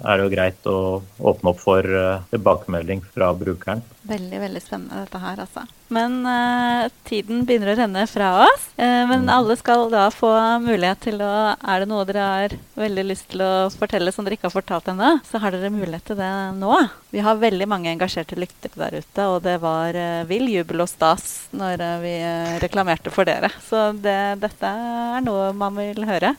er 0.05 0.17
det 0.17 0.27
jo 0.27 0.35
greit 0.35 0.71
å 0.71 0.79
åpne 1.33 1.55
opp 1.55 1.63
for 1.63 1.85
eh, 1.85 2.23
tilbakemelding 2.35 3.03
fra 3.15 3.33
brukeren. 3.37 3.83
Veldig, 4.11 4.41
veldig 4.43 4.61
spennende 4.63 5.05
dette 5.05 5.19
her, 5.23 5.39
altså. 5.45 5.63
Men 5.91 6.21
uh, 6.27 6.87
tiden 7.07 7.45
begynner 7.47 7.73
å 7.73 7.77
renne 7.79 8.03
fra 8.11 8.31
oss. 8.45 8.69
Uh, 8.79 9.07
men 9.11 9.27
mm. 9.27 9.31
alle 9.35 9.57
skal 9.59 9.85
da 9.91 10.09
få 10.15 10.31
mulighet 10.63 11.03
til 11.07 11.23
å 11.23 11.31
Er 11.55 11.83
det 11.83 11.89
noe 11.91 12.07
dere 12.09 12.25
har 12.27 12.55
veldig 12.79 13.05
lyst 13.07 13.29
til 13.31 13.43
å 13.45 13.69
fortelle 13.75 14.11
som 14.15 14.27
dere 14.27 14.39
ikke 14.39 14.49
har 14.49 14.55
fortalt 14.55 14.91
ennå, 14.91 15.13
så 15.27 15.41
har 15.43 15.55
dere 15.55 15.71
mulighet 15.75 16.09
til 16.11 16.19
det 16.19 16.31
nå. 16.59 16.75
Vi 17.11 17.23
har 17.23 17.39
veldig 17.39 17.67
mange 17.71 17.91
engasjerte 17.91 18.39
lyttere 18.39 18.79
der 18.79 18.99
ute, 18.99 19.27
og 19.27 19.41
det 19.47 19.57
var 19.63 19.99
uh, 19.99 20.27
vill 20.31 20.47
jubel 20.51 20.83
og 20.87 20.91
stas 20.91 21.29
når 21.55 21.83
vi 22.03 22.15
reklamerte 22.63 23.13
for 23.15 23.29
dere. 23.29 23.51
Så 23.67 23.91
det, 23.99 24.19
dette 24.43 24.71
er 24.71 25.23
noe 25.27 25.51
man 25.55 25.79
vil 25.79 26.07
høre. 26.09 26.35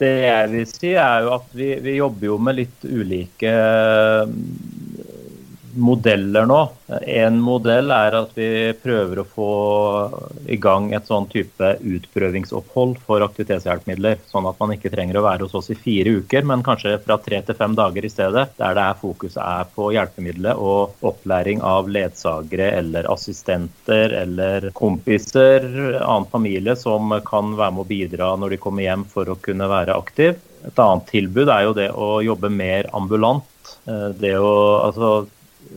Det 0.00 0.12
jeg 0.12 0.52
vil 0.52 0.68
si, 0.68 0.94
er 0.96 1.26
jo 1.26 1.36
at 1.36 1.52
vi, 1.56 1.74
vi 1.84 1.96
jobber 1.98 2.28
jo 2.30 2.40
med 2.40 2.60
litt 2.60 2.88
ulike 2.88 3.52
modeller 5.74 6.46
nå. 6.46 6.60
En 7.08 7.38
modell 7.40 7.90
er 7.94 8.16
at 8.18 8.34
vi 8.36 8.48
prøver 8.82 9.22
å 9.22 9.26
få 9.28 9.52
i 10.52 10.58
gang 10.60 10.90
et 10.92 11.08
sånn 11.08 11.28
type 11.32 11.72
utprøvingsopphold 11.80 12.98
for 13.06 13.24
aktivitetshjelpemidler. 13.24 14.20
Sånn 14.30 14.48
at 14.50 14.60
man 14.60 14.74
ikke 14.76 14.92
trenger 14.92 15.20
å 15.20 15.24
være 15.26 15.46
hos 15.46 15.56
oss 15.58 15.72
i 15.72 15.78
fire 15.78 16.18
uker, 16.22 16.46
men 16.48 16.64
kanskje 16.66 16.98
fra 17.04 17.18
tre 17.22 17.40
til 17.46 17.58
fem 17.58 17.76
dager 17.78 18.04
i 18.04 18.12
stedet. 18.12 18.48
Der 18.60 18.76
det 18.78 18.86
er 18.86 19.00
fokuset 19.00 19.40
er 19.42 19.72
på 19.74 19.90
hjelpemiddelet 19.96 20.60
og 20.60 21.02
opplæring 21.12 21.62
av 21.66 21.90
ledsagere 21.92 22.70
eller 22.78 23.08
assistenter 23.12 24.16
eller 24.22 24.70
kompiser, 24.76 25.68
annen 26.02 26.28
familie 26.32 26.76
som 26.78 27.14
kan 27.26 27.56
være 27.58 27.76
med 27.76 27.84
å 27.84 27.90
bidra 27.90 28.32
når 28.40 28.56
de 28.56 28.62
kommer 28.62 28.86
hjem 28.86 29.06
for 29.08 29.28
å 29.28 29.38
kunne 29.42 29.68
være 29.70 29.96
aktiv. 29.96 30.36
Et 30.66 30.78
annet 30.78 31.08
tilbud 31.10 31.50
er 31.50 31.66
jo 31.66 31.76
det 31.76 31.88
å 31.90 32.08
jobbe 32.22 32.50
mer 32.52 32.88
ambulant. 32.94 33.46
Eh, 33.86 34.10
det 34.18 34.36
å, 34.38 34.52
altså, 34.86 35.12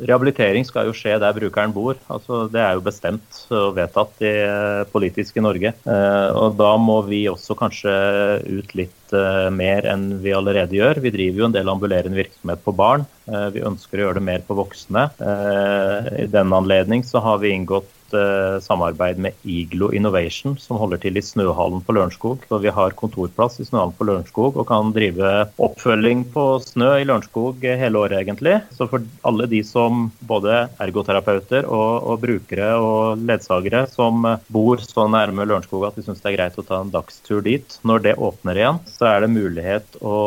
Rehabilitering 0.03 0.65
skal 0.67 0.89
jo 0.89 0.95
skje 0.95 1.15
der 1.21 1.35
brukeren 1.35 1.73
bor. 1.75 1.97
Altså, 2.11 2.45
det 2.51 2.61
er 2.61 2.75
jo 2.77 2.83
bestemt 2.85 3.39
og 3.53 3.75
vedtatt 3.77 4.23
i, 4.25 4.33
eh, 4.43 4.83
politisk 4.91 5.37
i 5.37 5.43
Norge. 5.45 5.71
Eh, 5.85 6.29
og 6.35 6.57
da 6.59 6.75
må 6.77 6.99
vi 7.07 7.25
også 7.31 7.55
kanskje 7.59 7.95
ut 8.43 8.75
litt 8.75 9.15
eh, 9.15 9.49
mer 9.49 9.87
enn 9.87 10.19
vi 10.23 10.35
allerede 10.35 10.75
gjør. 10.75 11.01
Vi 11.03 11.13
driver 11.15 11.41
jo 11.41 11.49
en 11.49 11.55
del 11.55 11.71
ambulerende 11.71 12.19
virksomhet 12.19 12.63
på 12.65 12.75
barn. 12.75 13.05
vi 13.25 13.63
ønsker 13.65 13.97
å 13.97 14.03
gjøre 14.03 14.19
det 14.19 14.21
mer 14.21 14.41
på 14.45 14.53
voksne. 14.53 15.07
I 15.17 16.27
den 16.29 16.51
anledning 16.53 17.01
så 17.01 17.17
har 17.25 17.39
vi 17.41 17.55
inngått 17.55 17.89
uh, 18.13 18.59
samarbeid 18.63 19.19
med 19.21 19.33
Iglo 19.43 19.91
Innovation, 19.95 20.57
som 20.61 20.79
holder 20.81 21.01
til 21.01 21.17
i 21.17 21.23
Snøhallen 21.23 21.83
på 21.85 21.95
Lørenskog. 21.95 22.45
Så 22.49 22.59
vi 22.63 22.73
har 22.73 22.95
kontorplass 22.99 23.59
i 23.59 23.67
Snøhallen 23.67 23.95
på 23.97 24.07
Lørenskog 24.09 24.59
og 24.59 24.67
kan 24.69 24.91
drive 24.95 25.31
oppfølging 25.61 26.25
på 26.33 26.45
snø 26.63 26.91
i 27.01 27.07
Lørenskog 27.07 27.63
hele 27.65 28.01
året, 28.01 28.19
egentlig. 28.21 28.59
Så 28.75 28.89
for 28.91 29.05
alle 29.27 29.47
de 29.51 29.61
som 29.65 30.09
både 30.27 30.65
ergoterapeuter 30.83 31.65
og, 31.65 32.05
og 32.11 32.21
brukere 32.23 32.71
og 32.81 33.25
ledsagere 33.25 33.85
som 33.91 34.25
bor 34.51 34.83
så 34.83 35.07
nærme 35.11 35.47
Lørenskog 35.47 35.87
at 35.89 35.97
de 35.97 36.05
syns 36.05 36.23
det 36.23 36.33
er 36.33 36.37
greit 36.39 36.59
å 36.59 36.65
ta 36.65 36.81
en 36.81 36.93
dagstur 36.93 37.43
dit, 37.45 37.77
når 37.87 38.05
det 38.05 38.15
åpner 38.21 38.59
igjen, 38.59 38.81
så 38.89 39.09
er 39.11 39.23
det 39.23 39.33
mulighet 39.33 39.99
å 40.05 40.17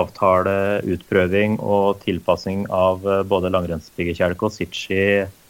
avtale 0.00 0.56
utprøving 0.88 1.58
og 1.62 2.00
tilpassing 2.04 2.66
av 2.74 3.04
både 3.28 3.52
langrennsbyggerkjelke 3.54 4.48
og 4.48 4.54
Sitchi 4.54 5.02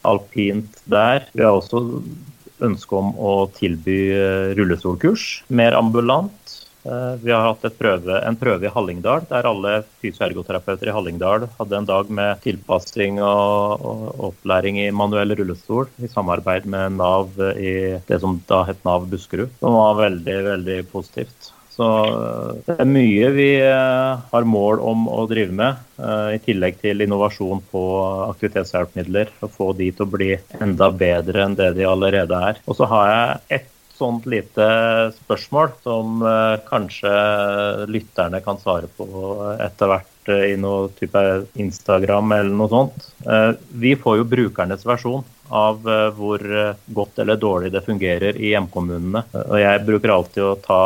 alpint 0.08 0.82
der. 0.90 1.28
Vi 1.34 1.44
har 1.44 1.56
også 1.58 1.84
ønske 2.64 2.98
om 2.98 3.12
å 3.14 3.34
tilby 3.54 3.98
eh, 4.14 4.54
rullestolkurs, 4.58 5.28
mer 5.48 5.76
ambulant. 5.78 6.54
Eh, 6.88 7.14
vi 7.22 7.32
har 7.34 7.44
hatt 7.44 7.78
prøve, 7.78 8.20
en 8.24 8.38
prøve 8.38 8.68
i 8.68 8.72
Hallingdal, 8.72 9.26
der 9.30 9.48
alle 9.50 9.74
fysioergoterapeuter 10.02 10.90
i 10.90 10.94
Hallingdal 10.94 11.48
hadde 11.58 11.78
en 11.78 11.88
dag 11.88 12.10
med 12.20 12.40
tilpassing 12.44 13.20
og, 13.24 13.84
opplæring 14.30 14.80
i 14.82 14.88
manuell 14.94 15.36
rullestol 15.38 15.90
i 16.02 16.10
samarbeid 16.10 16.68
med 16.70 16.98
Nav 16.98 17.38
i 17.58 17.74
det 18.08 18.20
som 18.22 18.40
da 18.50 18.64
het 18.68 18.82
Nav 18.88 19.06
Buskerud. 19.10 19.52
Som 19.60 19.78
var 19.78 20.00
veldig, 20.02 20.38
veldig 20.52 20.80
positivt. 20.92 21.52
Så 21.78 21.86
eh, 21.86 22.58
det 22.66 22.76
er 22.82 22.90
mye 22.90 23.30
vi 23.36 23.48
eh, 23.62 24.26
har 24.32 24.50
mål 24.50 24.82
om 24.82 25.06
å 25.12 25.24
drive 25.30 25.54
med, 25.54 25.78
eh, 26.02 26.34
i 26.34 26.42
tillegg 26.42 26.80
til 26.82 27.04
innovasjon 27.04 27.62
på 27.70 27.82
aktivitetshjelpemidler. 28.26 29.30
Å 29.46 29.50
få 29.52 29.70
de 29.78 29.92
til 29.94 30.08
å 30.08 30.12
bli 30.16 30.32
enda 30.58 30.90
bedre 30.90 31.46
enn 31.46 31.58
det 31.58 31.74
de 31.78 31.86
allerede 31.86 32.42
er. 32.50 32.62
Og 32.66 32.80
så 32.80 32.88
har 32.90 33.12
jeg 33.12 33.60
ett 33.60 33.74
sånt 33.98 34.28
lite 34.30 34.64
spørsmål 35.16 35.72
som 35.82 36.20
kanskje 36.68 37.10
lytterne 37.90 38.38
kan 38.44 38.60
svare 38.62 38.86
på 38.94 39.08
etter 39.58 39.90
hvert 39.90 40.30
i 40.46 40.52
noe 40.62 40.92
type 40.94 41.22
Instagram 41.58 42.36
eller 42.36 42.54
noe 42.60 42.70
sånt. 42.70 43.08
Vi 43.74 43.96
får 43.98 44.20
jo 44.20 44.28
brukernes 44.36 44.86
versjon 44.86 45.26
av 45.48 45.88
eh, 45.88 46.08
hvor 46.16 46.42
eh, 46.42 46.74
godt 46.86 47.18
eller 47.18 47.36
dårlig 47.36 47.72
det 47.72 47.84
fungerer 47.86 48.36
i 48.36 48.52
hjemkommunene. 48.52 49.24
Og 49.44 49.56
Jeg 49.60 49.84
bruker 49.86 50.14
alltid 50.14 50.44
å 50.44 50.58
ta 50.62 50.82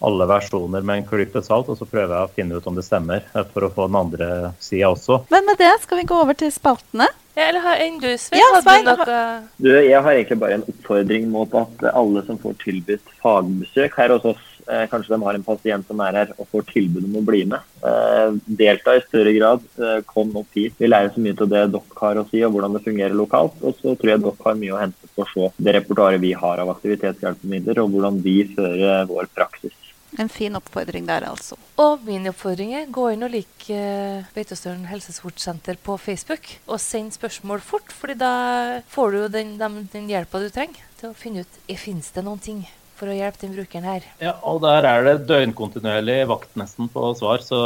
alle 0.00 0.28
versjoner 0.30 0.84
med 0.84 1.00
en 1.00 1.08
klype 1.08 1.42
salt, 1.44 1.70
og 1.72 1.78
så 1.78 1.88
prøver 1.88 2.16
jeg 2.16 2.28
å 2.28 2.34
finne 2.36 2.60
ut 2.60 2.68
om 2.68 2.76
det 2.78 2.86
stemmer, 2.86 3.24
eh, 3.32 3.48
for 3.54 3.66
å 3.66 3.72
få 3.74 3.88
den 3.90 4.00
andre 4.02 4.30
sida 4.62 4.92
også. 4.92 5.22
Men 5.32 5.48
med 5.48 5.60
det 5.60 5.72
skal 5.84 6.02
vi 6.02 6.08
gå 6.10 6.20
over 6.24 6.38
til 6.38 6.52
spaltene. 6.54 7.08
Ja, 7.38 7.46
eller 7.46 7.62
har 7.64 7.80
enn 7.80 8.00
du, 8.02 8.10
Svein? 8.18 8.42
Ja, 8.42 8.60
Svein 8.60 8.88
noe... 8.88 9.18
du, 9.62 9.70
jeg 9.70 10.02
har 10.02 10.12
egentlig 10.12 10.40
bare 10.42 10.58
en 10.58 10.66
oppfordring 10.68 11.28
mot 11.30 11.52
at 11.56 11.84
alle 11.94 12.24
som 12.26 12.40
får 12.42 12.58
tilbudt 12.64 13.12
fagbesøk 13.22 13.96
her 14.00 14.16
hos 14.16 14.32
oss, 14.34 14.49
kanskje 14.90 15.14
de 15.14 15.22
har 15.22 15.36
en 15.36 15.44
pasient 15.46 15.86
som 15.88 16.00
er 16.04 16.18
her 16.20 16.32
og 16.36 16.48
får 16.52 16.68
tilbud 16.70 17.06
om 17.08 17.18
å 17.20 17.26
bli 17.26 17.42
med. 17.50 17.66
Eh, 17.80 18.34
delta 18.60 18.94
i 18.96 19.02
større 19.06 19.32
grad. 19.32 19.66
Eh, 19.80 20.00
kom 20.06 20.32
opp 20.36 20.56
hit. 20.56 20.76
Vi 20.78 20.88
lærer 20.90 21.12
så 21.14 21.22
mye 21.24 21.36
til 21.36 21.48
det 21.50 21.66
dere 21.72 22.00
har 22.00 22.20
å 22.20 22.26
si 22.28 22.42
og 22.44 22.54
hvordan 22.54 22.76
det 22.76 22.84
fungerer 22.84 23.16
lokalt. 23.16 23.56
Og 23.64 23.76
så 23.80 23.94
tror 23.96 24.12
jeg 24.12 24.22
dere 24.24 24.46
har 24.46 24.58
mye 24.60 24.74
å 24.76 24.80
hente 24.80 25.12
på 25.14 25.24
å 25.24 25.30
se 25.32 25.50
det 25.56 25.76
repertoaret 25.78 26.22
vi 26.22 26.32
har 26.36 26.62
av 26.62 26.72
aktivitetshjelpemidler, 26.74 27.80
og 27.82 27.94
hvordan 27.94 28.20
vi 28.24 28.36
fører 28.54 29.06
vår 29.10 29.30
praksis. 29.36 29.76
En 30.18 30.28
fin 30.28 30.56
oppfordring 30.58 31.04
der, 31.06 31.22
altså. 31.28 31.54
Og 31.78 32.02
min 32.02 32.26
oppfordring 32.26 32.72
er 32.74 32.88
gå 32.90 33.04
inn 33.12 33.22
og 33.22 33.30
lik 33.30 33.68
Beitostølen 34.34 34.88
helsesportsenter 34.90 35.78
på 35.86 35.94
Facebook. 36.02 36.50
Og 36.66 36.82
send 36.82 37.14
spørsmål 37.14 37.62
fort, 37.62 37.94
fordi 37.94 38.18
da 38.18 38.34
får 38.90 39.14
du 39.14 39.20
den, 39.38 39.54
den, 39.60 39.84
den 39.92 40.10
hjelpa 40.10 40.42
du 40.42 40.50
trenger 40.50 40.82
til 40.98 41.12
å 41.12 41.16
finne 41.16 41.46
ut 41.46 41.56
om 41.62 41.70
det 41.70 41.78
finnes 41.78 42.12
noen 42.20 42.42
ting 42.42 42.64
for 43.00 43.10
å 43.10 43.16
hjelpe 43.16 43.42
den 43.42 43.56
brukeren 43.56 43.88
her. 43.88 44.06
Ja, 44.20 44.36
og 44.46 44.60
der 44.64 44.86
er 44.88 45.06
det 45.06 45.16
døgnkontinuerlig 45.30 46.18
vakt 46.30 46.52
nesten 46.60 46.90
på 46.92 47.10
svar, 47.18 47.40
så 47.44 47.58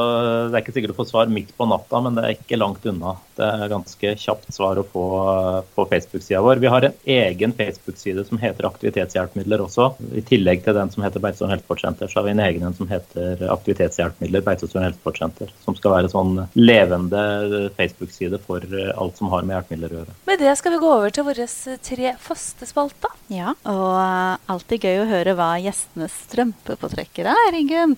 det 0.48 0.54
er 0.54 0.62
ikke 0.62 0.76
sikkert 0.76 0.94
du 0.94 0.98
får 1.00 1.10
svar 1.10 1.32
midt 1.32 1.50
på 1.58 1.66
natta, 1.68 2.00
men 2.04 2.16
det 2.16 2.24
er 2.24 2.36
ikke 2.36 2.60
langt 2.60 2.86
unna. 2.86 3.16
Det 3.34 3.46
er 3.50 3.72
ganske 3.72 4.14
kjapt 4.22 4.52
svar 4.54 4.78
å 4.78 4.86
få 4.86 5.04
på 5.74 5.86
Facebook-sida 5.90 6.42
vår. 6.44 6.60
Vi 6.62 6.70
har 6.70 6.86
en 6.86 6.98
egen 7.16 7.54
Facebook-side 7.58 8.22
som 8.28 8.38
heter 8.38 8.68
Aktivitetshjelpemidler 8.68 9.64
også. 9.64 9.88
I 10.14 10.22
tillegg 10.26 10.62
til 10.62 10.76
den 10.78 10.92
som 10.94 11.02
heter 11.02 11.22
Beitostølen 11.24 11.56
helsesportsenter, 11.56 12.10
så 12.10 12.20
har 12.20 12.28
vi 12.28 12.34
en 12.36 12.44
egen 12.44 12.68
en 12.68 12.76
som 12.78 12.90
heter 12.90 13.42
Aktivitetshjelpemidler 13.50 14.44
Beitostølen 14.46 14.86
helsesportsenter. 14.86 15.50
Som 15.66 15.74
skal 15.78 15.96
være 15.96 16.12
sånn 16.12 16.44
levende 16.54 17.24
Facebook-side 17.74 18.38
for 18.46 18.62
alt 18.94 19.18
som 19.18 19.32
har 19.34 19.42
med 19.42 19.58
hjelpemidler 19.58 19.96
å 19.96 20.00
gjøre. 20.02 20.16
Med 20.30 20.42
det 20.44 20.54
skal 20.60 20.76
vi 20.76 20.82
gå 20.84 20.94
over 21.00 21.14
til 21.14 21.26
våre 21.26 21.48
tre 21.90 22.14
faste 22.22 22.70
spalter. 22.70 23.10
Ja, 23.32 23.54
og 23.66 24.50
alltid 24.52 24.84
gøy 24.84 24.98
å 25.00 25.08
høre 25.08 25.23
høre 25.24 25.38
hva 25.38 25.54
gjestenes 25.56 26.12
strømpepåtrekker 26.26 27.30
er, 27.32 27.56
Ingunn. 27.56 27.96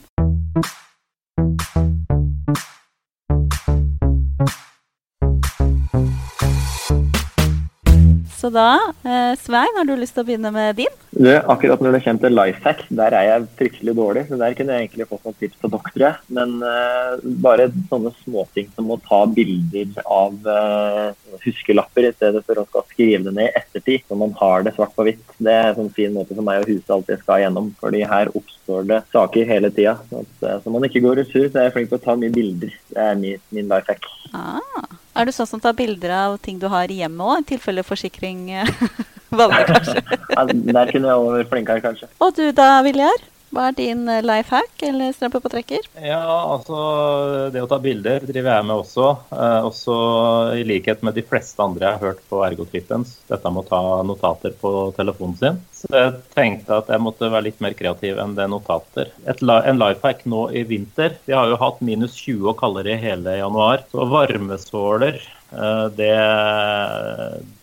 Så 8.47 8.51
da, 8.55 8.93
eh, 9.03 9.35
Svein, 9.43 9.75
har 9.75 9.87
du 9.89 9.97
lyst 9.99 10.15
til 10.15 10.23
å 10.23 10.27
begynne 10.29 10.53
med 10.55 10.77
din? 10.79 10.93
Du, 11.11 11.33
akkurat 11.51 11.81
når 11.83 11.97
det 11.97 12.01
kommer 12.05 12.23
til 12.23 12.35
life 12.37 12.61
hack, 12.63 12.85
der 12.95 13.15
er 13.19 13.25
jeg 13.27 13.47
fryktelig 13.59 13.95
dårlig. 13.99 14.23
så 14.29 14.37
Der 14.39 14.55
kunne 14.55 14.77
jeg 14.77 14.85
egentlig 14.85 15.07
fått 15.09 15.25
noen 15.25 15.39
tips 15.41 15.57
til 15.59 15.73
doktere. 15.73 16.11
Men 16.31 16.53
uh, 16.63 17.17
bare 17.43 17.67
sånne 17.91 18.13
småting 18.21 18.69
som 18.77 18.93
å 18.95 19.01
ta 19.03 19.25
bilder 19.27 19.99
av 20.07 20.47
uh, 20.47 21.11
huskelapper 21.43 22.07
i 22.07 22.13
stedet 22.15 22.45
for 22.47 22.63
å 22.63 22.85
skrive 22.93 23.25
det 23.25 23.33
ned 23.35 23.49
i 23.49 23.59
ettertid, 23.59 24.05
så 24.07 24.15
man 24.21 24.37
har 24.39 24.63
det 24.63 24.77
svart 24.77 24.95
på 24.95 25.09
hvitt. 25.09 25.25
Det 25.43 25.51
er 25.51 25.73
en 25.73 25.81
sånn 25.81 25.91
fin 25.97 26.15
måte 26.15 26.37
for 26.37 26.47
meg 26.47 26.63
å 26.63 26.69
huse 26.71 26.95
alt 26.95 27.11
jeg 27.11 27.25
skal 27.25 27.43
gjennom. 27.43 27.73
fordi 27.81 28.05
her 28.07 28.31
oppstår 28.31 28.87
det 28.93 29.01
saker 29.17 29.51
hele 29.51 29.73
tida. 29.75 29.97
Så, 30.13 30.23
uh, 30.47 30.61
så 30.63 30.71
man 30.77 30.87
ikke 30.87 31.03
går 31.03 31.25
sur, 31.25 31.49
så 31.49 31.65
er 31.65 31.67
jeg 31.67 31.75
flink 31.81 31.91
til 31.91 31.99
å 31.99 32.07
ta 32.07 32.15
mye 32.15 32.37
bilder. 32.39 32.79
Det 32.95 33.11
er 33.11 33.19
min, 33.25 33.43
min 33.51 33.75
life 33.75 33.91
hack. 33.91 34.07
Ah. 34.31 35.03
Er 35.17 35.25
du 35.25 35.33
sånn 35.33 35.49
som 35.49 35.63
tar 35.63 35.73
bilder 35.77 36.13
av 36.13 36.35
ting 36.45 36.59
du 36.61 36.67
har 36.69 36.93
hjemme 36.93 37.25
òg, 37.25 37.41
i 37.41 37.49
tilfelle 37.55 37.85
forsikring 37.87 38.51
valgte, 39.39 39.65
kanskje? 39.71 40.03
der 40.77 40.93
kunne 40.93 41.09
jeg 41.15 41.31
vært 41.31 41.55
flinkere, 41.55 41.85
kanskje. 41.85 42.11
Og 42.21 42.37
du 42.37 42.45
da, 42.57 42.69
Viljar? 42.85 43.25
Hva 43.55 43.69
er 43.71 43.77
din 43.79 44.09
eh, 44.11 44.25
life 44.27 44.51
hack 44.51 44.83
eller 44.87 45.13
strømpe 45.15 45.41
på 45.45 45.51
trekker? 45.53 45.87
Ja, 46.03 46.23
altså 46.57 46.79
Det 47.55 47.63
å 47.63 47.69
ta 47.71 47.79
bilder 47.83 48.25
driver 48.27 48.59
jeg 48.59 48.67
med 48.69 48.83
også. 48.83 49.11
Eh, 49.33 49.69
også 49.69 49.97
i 50.59 50.65
likhet 50.67 51.05
med 51.07 51.17
de 51.17 51.25
fleste 51.27 51.63
andre 51.63 51.87
jeg 51.87 51.99
har 51.99 52.11
hørt 52.11 52.25
på 52.31 52.43
Ergotrippens. 52.47 53.17
Dette 53.31 53.53
med 53.53 53.65
å 53.65 53.69
ta 53.71 53.83
notater 54.07 54.57
på 54.61 54.73
telefonen 54.99 55.39
sin. 55.41 55.61
Så 55.77 55.93
jeg 55.95 56.17
tenkte 56.35 56.81
at 56.81 56.91
jeg 56.91 57.05
måtte 57.05 57.31
være 57.31 57.49
litt 57.49 57.63
mer 57.65 57.77
kreativ 57.79 58.19
enn 58.23 58.35
det 58.39 58.49
notater. 58.51 59.13
Et, 59.25 59.43
en 59.43 59.83
life 59.83 60.03
hack 60.03 60.25
nå 60.27 60.49
i 60.51 60.65
vinter. 60.67 61.17
Vi 61.29 61.37
har 61.37 61.51
jo 61.51 61.61
hatt 61.61 61.83
minus 61.85 62.17
20 62.19 62.51
og 62.51 62.59
kaldere 62.61 62.97
i 62.97 63.03
hele 63.03 63.39
januar. 63.39 63.87
Så 63.93 64.09
varmesåler, 64.11 65.23
eh, 65.53 65.87
det 65.97 66.17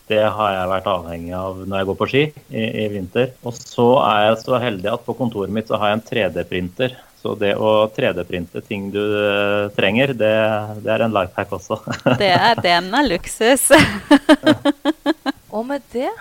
det 0.09 0.19
har 0.35 0.51
jeg 0.51 0.69
vært 0.71 0.89
avhengig 0.91 1.33
av 1.37 1.63
når 1.63 1.79
jeg 1.79 1.87
går 1.89 1.97
på 1.99 2.07
ski 2.11 2.23
i, 2.51 2.63
i 2.83 2.87
vinter. 2.91 3.31
Og 3.47 3.55
så 3.55 3.87
er 4.03 4.27
jeg 4.27 4.41
så 4.43 4.59
heldig 4.59 4.91
at 4.91 5.05
på 5.05 5.15
kontoret 5.17 5.53
mitt 5.53 5.71
så 5.71 5.79
har 5.79 5.93
jeg 5.93 5.99
en 5.99 6.07
3D-printer. 6.09 6.97
Så 7.23 7.37
det 7.39 7.53
å 7.55 7.87
3D-printe 7.95 8.59
ting 8.67 8.89
du 8.91 8.99
uh, 8.99 9.71
trenger, 9.77 10.11
det, 10.11 10.33
det, 10.83 10.91
er 10.91 11.05
en 11.05 11.15
life 11.15 11.31
hack 11.37 11.55
også. 11.55 11.79
det 12.21 12.33
er 12.35 12.59
den 12.59 12.91
er 12.91 13.07
luksus. 13.07 13.69
og 15.55 15.63
med 15.69 15.87
det 15.95 16.11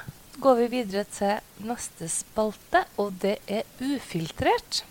går 0.43 0.61
vi 0.63 0.71
videre 0.79 1.03
til 1.11 1.67
neste 1.67 2.07
spalte, 2.11 2.85
og 3.03 3.11
det 3.23 3.41
er 3.51 3.67
ufiltrert. 3.83 4.85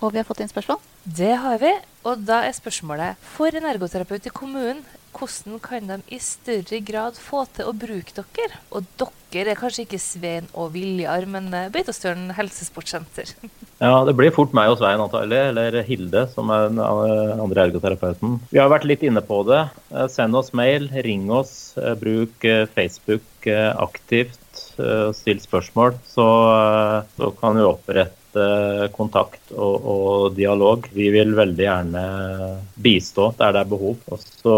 Og 0.00 0.12
vi 0.12 0.20
har 0.20 0.26
fått 0.28 0.40
inn 0.44 0.50
spørsmål? 0.52 0.80
Det 1.04 1.34
har 1.40 1.60
vi. 1.60 1.72
Og 2.06 2.24
da 2.24 2.42
er 2.46 2.54
spørsmålet 2.54 3.20
For 3.36 3.52
en 3.56 3.68
ergoterapeut 3.68 4.28
i 4.28 4.32
kommunen 4.32 4.84
hvordan 5.16 5.60
kan 5.62 5.88
de 5.88 5.96
i 6.12 6.18
større 6.22 6.80
grad 6.84 7.16
få 7.20 7.44
til 7.56 7.70
å 7.70 7.74
bruke 7.76 8.14
dere? 8.16 8.60
Og 8.70 8.86
dere 9.32 9.52
er 9.52 9.58
kanskje 9.58 9.86
ikke 9.86 10.00
Svein 10.00 10.48
og 10.54 10.72
Viljar, 10.74 11.26
men 11.30 11.48
eh, 11.56 11.68
Beitostølen 11.72 12.30
helsesportsenter. 12.36 13.32
ja, 13.84 13.92
det 14.06 14.16
blir 14.18 14.34
fort 14.36 14.54
meg 14.56 14.72
og 14.72 14.80
Svein 14.80 15.02
antagelig, 15.02 15.40
eller 15.50 15.80
Hilde, 15.88 16.26
som 16.32 16.52
er 16.54 16.68
den 16.70 16.82
andre 16.82 17.66
ergoterapeuten. 17.66 18.38
Vi 18.52 18.60
har 18.60 18.72
vært 18.72 18.88
litt 18.88 19.04
inne 19.06 19.24
på 19.24 19.42
det. 19.48 19.64
Eh, 19.92 20.08
send 20.12 20.36
oss 20.38 20.52
mail, 20.56 20.90
ring 21.06 21.30
oss, 21.32 21.76
eh, 21.80 21.96
bruk 21.98 22.46
Facebook 22.76 23.24
aktivt, 23.46 24.40
still 25.14 25.38
spørsmål. 25.38 25.94
Så, 26.10 26.24
så 27.14 27.28
kan 27.38 27.54
vi 27.54 27.62
opprette 27.62 28.25
kontakt 28.96 29.52
og, 29.54 29.86
og, 29.86 30.34
dialog. 30.36 30.86
Vi 30.92 31.08
vil 31.14 31.34
veldig 31.36 31.64
gjerne 31.66 32.04
bistå 32.74 33.30
der 33.38 33.54
det 33.54 33.62
er 33.62 33.70
behov. 33.70 33.96
Og 34.12 34.22
så 34.22 34.56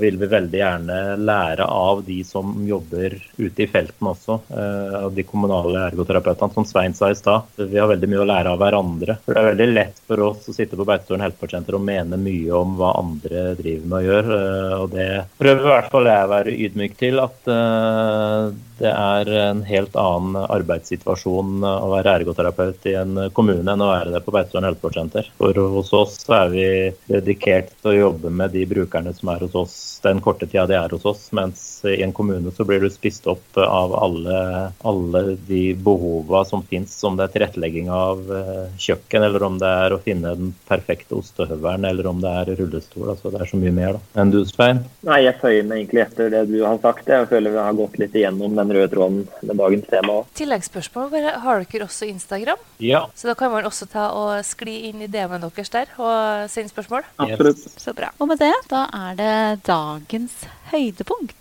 vil 0.00 0.18
vi 0.20 0.30
veldig 0.30 0.60
gjerne 0.60 0.98
lære 1.20 1.66
av 1.66 2.02
de 2.06 2.20
som 2.26 2.54
jobber 2.66 3.16
ute 3.38 3.64
i 3.64 3.68
felten 3.70 4.10
også. 4.10 4.38
Eh, 4.54 4.96
av 5.04 5.14
de 5.14 5.24
kommunale 5.26 5.86
ergoterapeutene, 5.88 6.54
som 6.54 6.68
Svein 6.68 6.96
sa 6.96 7.10
i 7.10 7.18
stad. 7.18 7.48
Vi 7.56 7.80
har 7.80 7.90
veldig 7.90 8.10
mye 8.10 8.22
å 8.24 8.28
lære 8.28 8.54
av 8.54 8.60
hverandre. 8.62 9.18
For 9.24 9.34
Det 9.34 9.42
er 9.42 9.50
veldig 9.52 9.70
lett 9.72 10.02
for 10.08 10.26
oss 10.28 10.48
å 10.48 10.56
sitte 10.56 10.78
på 10.78 10.86
Beitostølen 10.88 11.24
helseportsenter 11.26 11.78
og 11.78 11.86
mene 11.86 12.20
mye 12.20 12.52
om 12.58 12.76
hva 12.78 12.94
andre 13.00 13.46
driver 13.58 13.90
med 13.90 13.98
å 14.00 14.06
gjøre. 14.08 14.40
Eh, 14.44 14.76
og 14.80 14.94
det 14.94 15.08
prøver 15.40 15.64
i 15.64 15.72
hvert 15.72 15.92
fall 15.94 16.12
jeg 16.12 16.28
å 16.28 16.32
være 16.34 16.56
ydmyk 16.68 16.96
til. 17.00 17.20
at 17.24 17.52
eh, 17.54 18.48
det 18.78 18.90
er 18.90 19.30
en 19.44 19.62
helt 19.66 19.96
annen 19.98 20.38
arbeidssituasjon 20.44 21.64
å 21.68 21.90
være 21.92 22.18
ergoterapeut 22.20 22.88
i 22.90 22.96
en 22.98 23.18
kommune 23.36 23.66
enn 23.70 23.84
å 23.84 23.90
være 23.90 24.14
det 24.14 24.22
på 24.24 24.34
Beitostølen 24.34 24.70
helsesportsenter. 24.70 25.30
For 25.38 25.60
hos 25.76 25.92
oss 25.96 26.18
er 26.32 26.50
vi 26.52 26.66
dedikert 27.10 27.72
til 27.80 27.92
å 27.92 27.98
jobbe 27.98 28.32
med 28.34 28.54
de 28.56 28.64
brukerne 28.70 29.14
som 29.14 29.30
er 29.34 29.46
hos 29.46 29.58
oss 29.58 29.76
den 30.04 30.20
korte 30.20 30.46
tida 30.46 30.66
de 30.68 30.76
er 30.78 30.92
hos 30.92 31.04
oss. 31.08 31.28
Mens 31.36 31.62
i 31.88 32.02
en 32.04 32.12
kommune 32.12 32.52
så 32.54 32.66
blir 32.68 32.82
du 32.82 32.90
spist 32.92 33.26
opp 33.30 33.58
av 33.60 33.94
alle, 33.96 34.40
alle 34.84 35.22
de 35.48 35.62
behova 35.74 36.44
som 36.48 36.62
fins. 36.68 36.96
Om 37.04 37.18
det 37.18 37.28
er 37.28 37.34
tilrettelegging 37.34 37.90
av 37.92 38.20
eh, 38.38 38.66
kjøkken, 38.80 39.26
eller 39.28 39.46
om 39.48 39.58
det 39.60 39.70
er 39.84 39.94
å 39.96 40.00
finne 40.04 40.34
den 40.36 40.52
perfekte 40.68 41.18
ostehøvelen, 41.18 41.86
eller 41.88 42.10
om 42.10 42.20
det 42.24 42.34
er 42.42 42.52
rullestol. 42.60 43.08
Altså 43.14 43.32
det 43.32 43.42
er 43.42 43.52
så 43.52 43.60
mye 43.60 43.74
mer 43.74 43.98
da. 43.98 44.02
enn 44.20 44.34
du, 44.34 44.42
Svein? 44.48 44.84
Nei, 45.06 45.22
Jeg 45.24 45.38
føyer 45.40 45.68
meg 45.68 45.82
egentlig 45.82 46.04
etter 46.04 46.32
det 46.32 46.44
du 46.52 46.58
har 46.64 46.80
sagt. 46.82 47.08
Jeg 47.08 47.30
føler 47.30 47.54
vi 47.54 47.62
har 47.64 47.78
gått 47.78 47.98
litt 48.02 48.16
igjennom 48.18 48.56
den 48.58 48.63
røde 48.72 48.90
tråden 48.92 49.24
med 49.42 49.60
dagens 49.60 49.88
tema 49.90 50.18
òg. 50.20 50.32
Tilleggsspørsmål. 50.38 51.12
Har 51.44 51.64
dere 51.64 51.88
også 51.88 52.08
Instagram? 52.08 52.60
Ja. 52.80 53.04
Så 53.14 53.28
da 53.30 53.36
kan 53.38 53.52
man 53.52 53.68
også 53.68 53.88
ta 53.90 54.08
og 54.16 54.38
skli 54.46 54.88
inn 54.90 55.04
i 55.04 55.10
DM-en 55.10 55.44
deres 55.44 55.72
der 55.74 55.92
og 55.98 56.48
sende 56.52 56.72
spørsmål? 56.72 57.06
Absolutt. 57.20 57.64
Så 57.80 57.94
bra. 57.96 58.12
Og 58.18 58.30
med 58.30 58.40
det, 58.42 58.54
da 58.70 58.86
er 59.04 59.18
det 59.20 59.64
dagens 59.68 60.44
høydepunkt. 60.72 61.36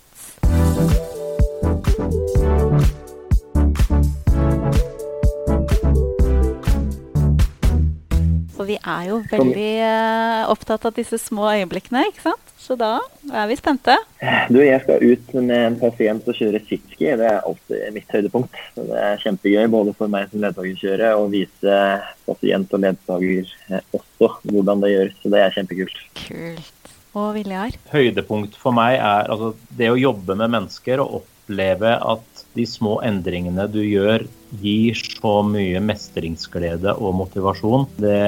For 8.53 8.69
vi 8.69 8.77
er 8.79 9.07
jo 9.09 9.19
veldig 9.31 9.71
uh, 9.83 10.51
opptatt 10.53 10.85
av 10.87 10.95
disse 10.95 11.17
små 11.19 11.49
øyeblikkene, 11.51 12.05
ikke 12.11 12.27
sant? 12.29 12.42
Så 12.63 12.77
da 12.79 12.93
er 13.27 13.47
vi 13.49 13.57
spente. 13.59 13.95
Du, 14.47 14.61
Jeg 14.63 14.79
skal 14.85 15.03
ut 15.03 15.33
med 15.35 15.51
en 15.57 15.75
pasient 15.81 16.27
og 16.31 16.37
kjøre 16.37 16.61
sitski. 16.63 17.09
Det 17.19 17.27
er 17.27 17.41
alltid 17.41 17.89
mitt 17.95 18.13
høydepunkt. 18.15 18.55
Det 18.77 19.01
er 19.01 19.19
kjempegøy 19.23 19.67
både 19.73 19.95
for 19.97 20.11
meg 20.11 20.29
som 20.31 20.45
ledsagerkjører 20.45 21.19
og 21.19 21.33
vise 21.33 21.81
pasient 22.27 22.71
og 22.71 22.85
ledsager 22.85 23.51
også 23.99 24.31
hvordan 24.47 24.85
det 24.85 24.93
gjøres. 24.93 25.19
Så 25.19 25.33
det 25.33 25.43
er 25.43 25.57
kjempekult. 25.57 26.01
Kult. 26.23 26.71
Og 27.13 27.35
Viljar? 27.35 27.75
Høydepunkt 27.91 28.55
for 28.57 28.73
meg 28.73 28.95
er 28.95 29.29
altså, 29.29 29.51
det 29.77 29.91
å 29.91 29.99
jobbe 29.99 30.39
med 30.39 30.55
mennesker 30.55 31.03
og 31.03 31.19
oppleve 31.19 31.91
at 31.99 32.43
de 32.55 32.65
små 32.69 33.01
endringene 33.05 33.67
du 33.69 33.81
gjør, 33.83 34.23
gir 34.63 34.97
så 34.97 35.41
mye 35.45 35.81
mestringsglede 35.83 36.95
og 36.95 37.15
motivasjon. 37.19 37.89
Det, 37.99 38.19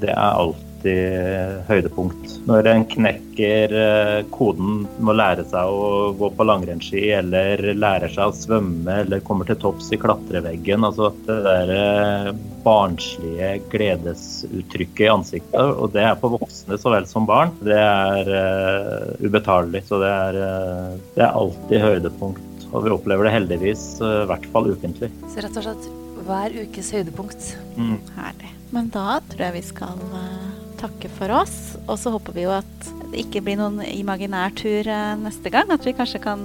det 0.00 0.14
er 0.14 0.28
alltid 0.30 0.71
alltid 0.82 1.68
høydepunkt. 1.68 2.32
Når 2.46 2.66
en 2.66 2.84
knekker 2.90 3.72
eh, 3.72 4.24
koden 4.34 4.86
med 4.98 5.12
å 5.12 5.16
lære 5.16 5.44
seg 5.46 5.70
å 5.70 6.12
gå 6.18 6.30
på 6.34 6.46
langrennsski, 6.46 7.02
eller 7.14 7.74
lærer 7.74 8.10
seg 8.10 8.30
å 8.30 8.34
svømme, 8.34 9.02
eller 9.04 9.22
kommer 9.22 9.46
til 9.46 9.56
topps 9.62 9.92
i 9.92 9.98
klatreveggen. 10.00 10.84
Altså 10.84 11.12
det 11.26 11.38
der 11.46 11.72
eh, 11.76 12.32
barnslige 12.64 13.52
gledesuttrykket 13.70 15.06
i 15.06 15.12
ansiktet, 15.12 15.60
og 15.60 15.92
det 15.94 16.02
er 16.06 16.18
på 16.18 16.32
voksne 16.34 16.78
så 16.78 16.94
vel 16.94 17.06
som 17.06 17.26
barn, 17.26 17.54
det 17.62 17.78
er 17.78 18.30
uh, 18.30 19.08
ubetalelig. 19.22 19.82
Så 19.88 19.98
det 20.02 20.10
er, 20.10 20.38
uh, 20.38 20.94
det 21.16 21.26
er 21.26 21.38
alltid 21.42 21.82
høydepunkt. 21.82 22.68
Og 22.72 22.86
vi 22.86 22.94
opplever 22.94 23.26
det 23.26 23.34
heldigvis 23.34 23.84
i 23.98 24.06
uh, 24.06 24.22
hvert 24.30 24.46
fall 24.54 24.70
ukentlig. 24.70 25.10
Så 25.26 25.42
rett 25.42 25.58
og 25.58 25.66
slett 25.66 25.90
hver 26.22 26.58
ukes 26.62 26.94
høydepunkt. 26.94 27.54
Mm. 27.74 27.96
Herlig. 28.14 28.54
Men 28.72 28.92
da 28.94 29.18
tror 29.26 29.48
jeg 29.48 29.58
vi 29.58 29.64
skal 29.72 30.04
takke 30.82 31.10
for 31.16 31.32
oss. 31.42 31.76
Og 31.86 31.98
så 32.00 32.12
håper 32.14 32.36
vi 32.36 32.46
jo 32.46 32.54
at 32.54 32.90
det 33.12 33.26
ikke 33.26 33.42
blir 33.44 33.58
noen 33.60 33.82
imaginær 33.84 34.54
tur 34.56 34.88
neste 35.22 35.52
gang. 35.52 35.70
At 35.74 35.86
vi 35.86 35.94
kanskje 35.96 36.22
kan 36.24 36.44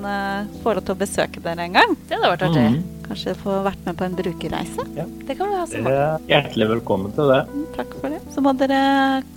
få 0.63 0.75
lov 0.77 0.85
til 0.85 0.97
å 0.97 0.99
besøke 0.99 1.43
dere 1.43 1.67
en 1.67 1.77
gang. 1.79 1.97
Det 2.07 2.17
hadde 2.17 2.31
vært 2.35 2.47
artig. 2.49 2.67
Mm. 2.75 2.85
Kanskje 3.07 3.37
få 3.39 3.61
vært 3.63 3.85
med 3.87 3.95
på 3.95 4.03
en 4.03 4.17
brukerreise. 4.17 4.85
Ja. 4.97 5.05
Det 5.27 5.37
kan 5.39 5.51
vi 5.51 5.59
ha 5.61 5.65
som 5.69 5.85
mål. 5.87 5.97
Hjertelig 6.27 6.67
velkommen 6.73 7.15
til 7.15 7.31
det. 7.31 7.39
Mm, 7.47 7.65
takk 7.77 7.95
for 8.01 8.11
det. 8.11 8.19
Så 8.33 8.43
må 8.43 8.51
dere 8.59 8.81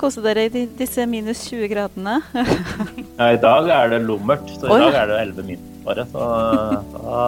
kose 0.00 0.24
dere 0.24 0.48
i 0.48 0.66
disse 0.80 1.06
minus 1.10 1.44
20 1.46 1.70
gradene. 1.70 2.18
ja, 3.20 3.30
i 3.30 3.40
dag 3.40 3.70
er 3.76 3.94
det 3.94 4.02
lummert. 4.08 4.50
Så 4.56 4.66
i 4.66 4.74
oh, 4.74 4.88
dag 4.88 5.02
er 5.04 5.12
det 5.12 5.20
11 5.28 5.50
minus 5.52 5.84
bare. 5.86 6.06
Så 6.10 6.30
da 6.96 7.20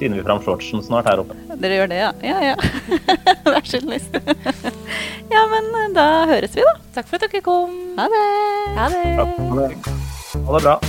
finner 0.00 0.20
vi 0.20 0.24
fram 0.26 0.40
shortsen 0.44 0.84
snart 0.84 1.08
her 1.10 1.22
oppe. 1.22 1.36
Dere 1.60 1.80
gjør 1.80 1.90
det, 1.92 2.00
ja? 2.00 2.12
Ja 2.24 2.38
ja. 2.50 2.56
Vær 3.52 3.68
så 3.68 3.82
snill. 3.82 4.00
ja, 5.34 5.44
men 5.52 5.92
da 5.96 6.06
høres 6.30 6.56
vi, 6.56 6.64
da. 6.66 6.74
Takk 6.96 7.10
for 7.12 7.20
at 7.20 7.28
dere 7.28 7.44
kom. 7.44 7.76
Ha 8.00 8.08
det. 8.12 8.24
Ha 8.78 8.88
det. 8.96 9.04
Ha 9.20 10.56
det 10.56 10.64
bra. 10.64 10.80